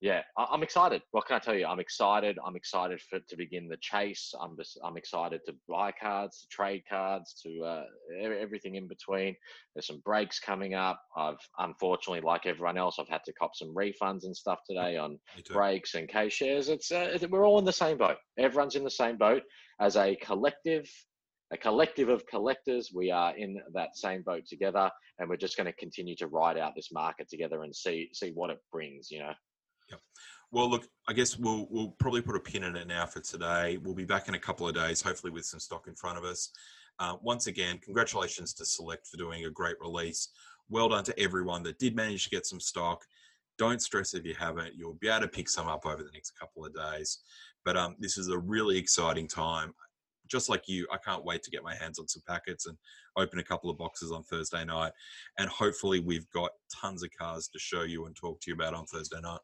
yeah, 0.00 0.22
I, 0.36 0.46
I'm 0.50 0.62
excited. 0.62 1.02
What 1.12 1.26
can 1.26 1.36
I 1.36 1.38
tell 1.38 1.54
you? 1.54 1.66
I'm 1.66 1.80
excited. 1.80 2.38
I'm 2.44 2.56
excited 2.56 3.00
for 3.00 3.18
to 3.18 3.36
begin 3.36 3.68
the 3.68 3.78
chase. 3.80 4.34
I'm 4.40 4.56
just, 4.56 4.78
I'm 4.84 4.96
excited 4.96 5.40
to 5.46 5.54
buy 5.68 5.92
cards, 5.92 6.40
to 6.42 6.48
trade 6.48 6.82
cards, 6.88 7.34
to 7.42 7.62
uh, 7.64 7.84
everything 8.20 8.74
in 8.74 8.88
between. 8.88 9.34
There's 9.74 9.86
some 9.86 10.02
breaks 10.04 10.38
coming 10.38 10.74
up. 10.74 11.00
I've 11.16 11.38
unfortunately, 11.58 12.20
like 12.20 12.44
everyone 12.44 12.76
else, 12.76 12.98
I've 12.98 13.08
had 13.08 13.24
to 13.24 13.32
cop 13.32 13.52
some 13.54 13.74
refunds 13.74 14.24
and 14.24 14.36
stuff 14.36 14.60
today 14.68 14.96
on 14.98 15.18
breaks 15.52 15.94
and 15.94 16.08
K 16.08 16.28
shares. 16.28 16.68
It's 16.68 16.92
uh, 16.92 17.16
we're 17.30 17.46
all 17.46 17.58
in 17.58 17.64
the 17.64 17.72
same 17.72 17.96
boat. 17.96 18.18
Everyone's 18.38 18.76
in 18.76 18.84
the 18.84 18.90
same 18.90 19.16
boat 19.16 19.42
as 19.80 19.96
a 19.96 20.14
collective, 20.16 20.90
a 21.52 21.56
collective 21.56 22.10
of 22.10 22.26
collectors. 22.26 22.90
We 22.94 23.10
are 23.10 23.34
in 23.36 23.58
that 23.72 23.96
same 23.96 24.22
boat 24.22 24.46
together, 24.46 24.90
and 25.18 25.28
we're 25.28 25.36
just 25.36 25.56
going 25.56 25.66
to 25.66 25.72
continue 25.72 26.16
to 26.16 26.26
ride 26.26 26.58
out 26.58 26.74
this 26.76 26.92
market 26.92 27.30
together 27.30 27.62
and 27.62 27.74
see 27.74 28.10
see 28.12 28.32
what 28.32 28.50
it 28.50 28.58
brings. 28.70 29.10
You 29.10 29.20
know. 29.20 29.32
Well, 30.52 30.70
look, 30.70 30.86
I 31.08 31.12
guess 31.12 31.36
we'll 31.38 31.66
we'll 31.70 31.90
probably 31.98 32.22
put 32.22 32.36
a 32.36 32.40
pin 32.40 32.64
in 32.64 32.76
it 32.76 32.86
now 32.86 33.06
for 33.06 33.20
today. 33.20 33.78
We'll 33.78 33.94
be 33.94 34.04
back 34.04 34.28
in 34.28 34.34
a 34.34 34.38
couple 34.38 34.68
of 34.68 34.74
days, 34.74 35.02
hopefully 35.02 35.32
with 35.32 35.44
some 35.44 35.60
stock 35.60 35.88
in 35.88 35.94
front 35.94 36.18
of 36.18 36.24
us. 36.24 36.50
Uh, 36.98 37.16
once 37.20 37.46
again, 37.46 37.78
congratulations 37.78 38.54
to 38.54 38.64
Select 38.64 39.06
for 39.06 39.16
doing 39.16 39.44
a 39.44 39.50
great 39.50 39.76
release. 39.80 40.28
Well 40.70 40.88
done 40.88 41.04
to 41.04 41.20
everyone 41.20 41.62
that 41.64 41.78
did 41.78 41.94
manage 41.94 42.24
to 42.24 42.30
get 42.30 42.46
some 42.46 42.60
stock. 42.60 43.04
Don't 43.58 43.82
stress 43.82 44.14
if 44.14 44.24
you 44.24 44.34
haven't; 44.34 44.74
you'll 44.76 44.94
be 44.94 45.08
able 45.08 45.22
to 45.22 45.28
pick 45.28 45.48
some 45.48 45.66
up 45.66 45.84
over 45.84 46.02
the 46.02 46.12
next 46.12 46.38
couple 46.38 46.64
of 46.64 46.74
days. 46.74 47.18
But 47.64 47.76
um, 47.76 47.96
this 47.98 48.16
is 48.16 48.28
a 48.28 48.38
really 48.38 48.78
exciting 48.78 49.26
time. 49.26 49.74
Just 50.28 50.48
like 50.48 50.68
you, 50.68 50.86
I 50.92 50.96
can't 50.96 51.24
wait 51.24 51.42
to 51.42 51.50
get 51.50 51.64
my 51.64 51.74
hands 51.74 51.98
on 51.98 52.08
some 52.08 52.22
packets 52.26 52.66
and 52.66 52.76
open 53.16 53.40
a 53.40 53.44
couple 53.44 53.70
of 53.70 53.78
boxes 53.78 54.10
on 54.10 54.22
Thursday 54.24 54.64
night. 54.64 54.92
And 55.38 55.48
hopefully, 55.48 56.00
we've 56.00 56.30
got 56.30 56.50
tons 56.74 57.02
of 57.02 57.10
cars 57.18 57.48
to 57.48 57.58
show 57.58 57.82
you 57.82 58.06
and 58.06 58.14
talk 58.14 58.40
to 58.40 58.50
you 58.50 58.54
about 58.54 58.74
on 58.74 58.86
Thursday 58.86 59.20
night. 59.20 59.40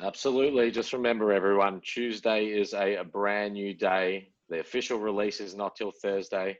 Absolutely. 0.00 0.70
Just 0.70 0.92
remember, 0.92 1.32
everyone, 1.32 1.80
Tuesday 1.80 2.46
is 2.46 2.72
a, 2.72 2.96
a 2.96 3.04
brand 3.04 3.54
new 3.54 3.74
day. 3.74 4.28
The 4.48 4.60
official 4.60 4.98
release 4.98 5.40
is 5.40 5.54
not 5.54 5.76
till 5.76 5.92
Thursday. 6.02 6.58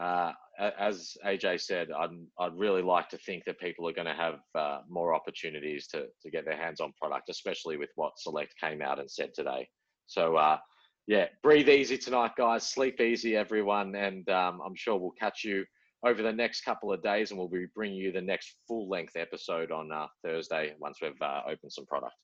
Uh, 0.00 0.32
as 0.78 1.16
AJ 1.26 1.60
said, 1.62 1.88
I'd, 1.90 2.10
I'd 2.38 2.56
really 2.56 2.82
like 2.82 3.08
to 3.10 3.18
think 3.18 3.44
that 3.44 3.58
people 3.58 3.88
are 3.88 3.92
going 3.92 4.06
to 4.06 4.14
have 4.14 4.40
uh, 4.54 4.80
more 4.88 5.14
opportunities 5.14 5.86
to, 5.88 6.06
to 6.22 6.30
get 6.30 6.44
their 6.44 6.56
hands 6.56 6.80
on 6.80 6.92
product, 7.00 7.28
especially 7.28 7.76
with 7.76 7.90
what 7.96 8.18
Select 8.18 8.54
came 8.62 8.82
out 8.82 8.98
and 8.98 9.10
said 9.10 9.30
today. 9.34 9.68
So, 10.06 10.36
uh, 10.36 10.58
yeah, 11.06 11.26
breathe 11.42 11.68
easy 11.68 11.98
tonight, 11.98 12.32
guys. 12.36 12.66
Sleep 12.66 13.00
easy, 13.00 13.36
everyone. 13.36 13.94
And 13.94 14.28
um, 14.28 14.60
I'm 14.64 14.76
sure 14.76 14.96
we'll 14.96 15.12
catch 15.12 15.44
you 15.44 15.64
over 16.06 16.22
the 16.22 16.32
next 16.32 16.62
couple 16.62 16.92
of 16.92 17.02
days 17.02 17.30
and 17.30 17.38
we'll 17.38 17.48
be 17.48 17.66
bringing 17.74 17.96
you 17.96 18.12
the 18.12 18.20
next 18.20 18.54
full 18.66 18.88
length 18.88 19.16
episode 19.16 19.70
on 19.70 19.90
uh, 19.92 20.06
Thursday 20.24 20.74
once 20.78 20.98
we've 21.02 21.20
uh, 21.20 21.42
opened 21.46 21.72
some 21.72 21.86
product. 21.86 22.14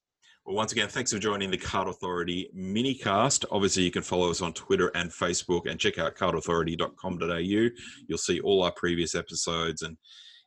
Well, 0.46 0.54
once 0.54 0.70
again, 0.70 0.86
thanks 0.86 1.12
for 1.12 1.18
joining 1.18 1.50
the 1.50 1.58
Card 1.58 1.88
Authority 1.88 2.48
minicast. 2.56 3.44
Obviously, 3.50 3.82
you 3.82 3.90
can 3.90 4.02
follow 4.02 4.30
us 4.30 4.40
on 4.40 4.52
Twitter 4.52 4.92
and 4.94 5.10
Facebook 5.10 5.68
and 5.68 5.80
check 5.80 5.98
out 5.98 6.14
cardauthority.com.au. 6.14 7.68
You'll 8.06 8.18
see 8.18 8.38
all 8.38 8.62
our 8.62 8.70
previous 8.70 9.16
episodes. 9.16 9.82
And 9.82 9.96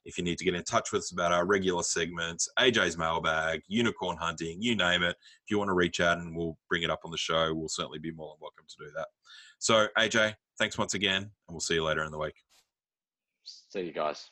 if 0.06 0.18
you 0.18 0.24
need 0.24 0.38
to 0.38 0.46
get 0.46 0.56
in 0.56 0.64
touch 0.64 0.94
with 0.94 1.00
us 1.00 1.12
about 1.12 1.34
our 1.34 1.46
regular 1.46 1.84
segments, 1.84 2.48
AJ's 2.58 2.98
mailbag, 2.98 3.60
unicorn 3.68 4.16
hunting, 4.16 4.62
you 4.62 4.78
name 4.78 5.04
it, 5.04 5.18
if 5.20 5.52
you 5.52 5.58
want 5.58 5.68
to 5.68 5.74
reach 5.74 6.00
out 6.00 6.20
and 6.20 6.34
we'll 6.34 6.58
bring 6.70 6.84
it 6.84 6.90
up 6.90 7.02
on 7.04 7.12
the 7.12 7.18
show, 7.18 7.54
we'll 7.54 7.68
certainly 7.68 8.00
be 8.00 8.14
more 8.14 8.34
than 8.36 8.40
welcome 8.40 8.66
to 8.70 8.86
do 8.86 8.92
that. 8.96 9.08
So, 9.58 9.88
AJ, 9.98 10.34
thanks 10.58 10.78
once 10.78 10.94
again, 10.94 11.24
and 11.24 11.32
we'll 11.50 11.60
see 11.60 11.74
you 11.74 11.84
later 11.84 12.06
in 12.06 12.12
the 12.14 12.20
week. 12.20 12.36
See 13.44 13.82
you 13.82 13.92
guys. 13.92 14.30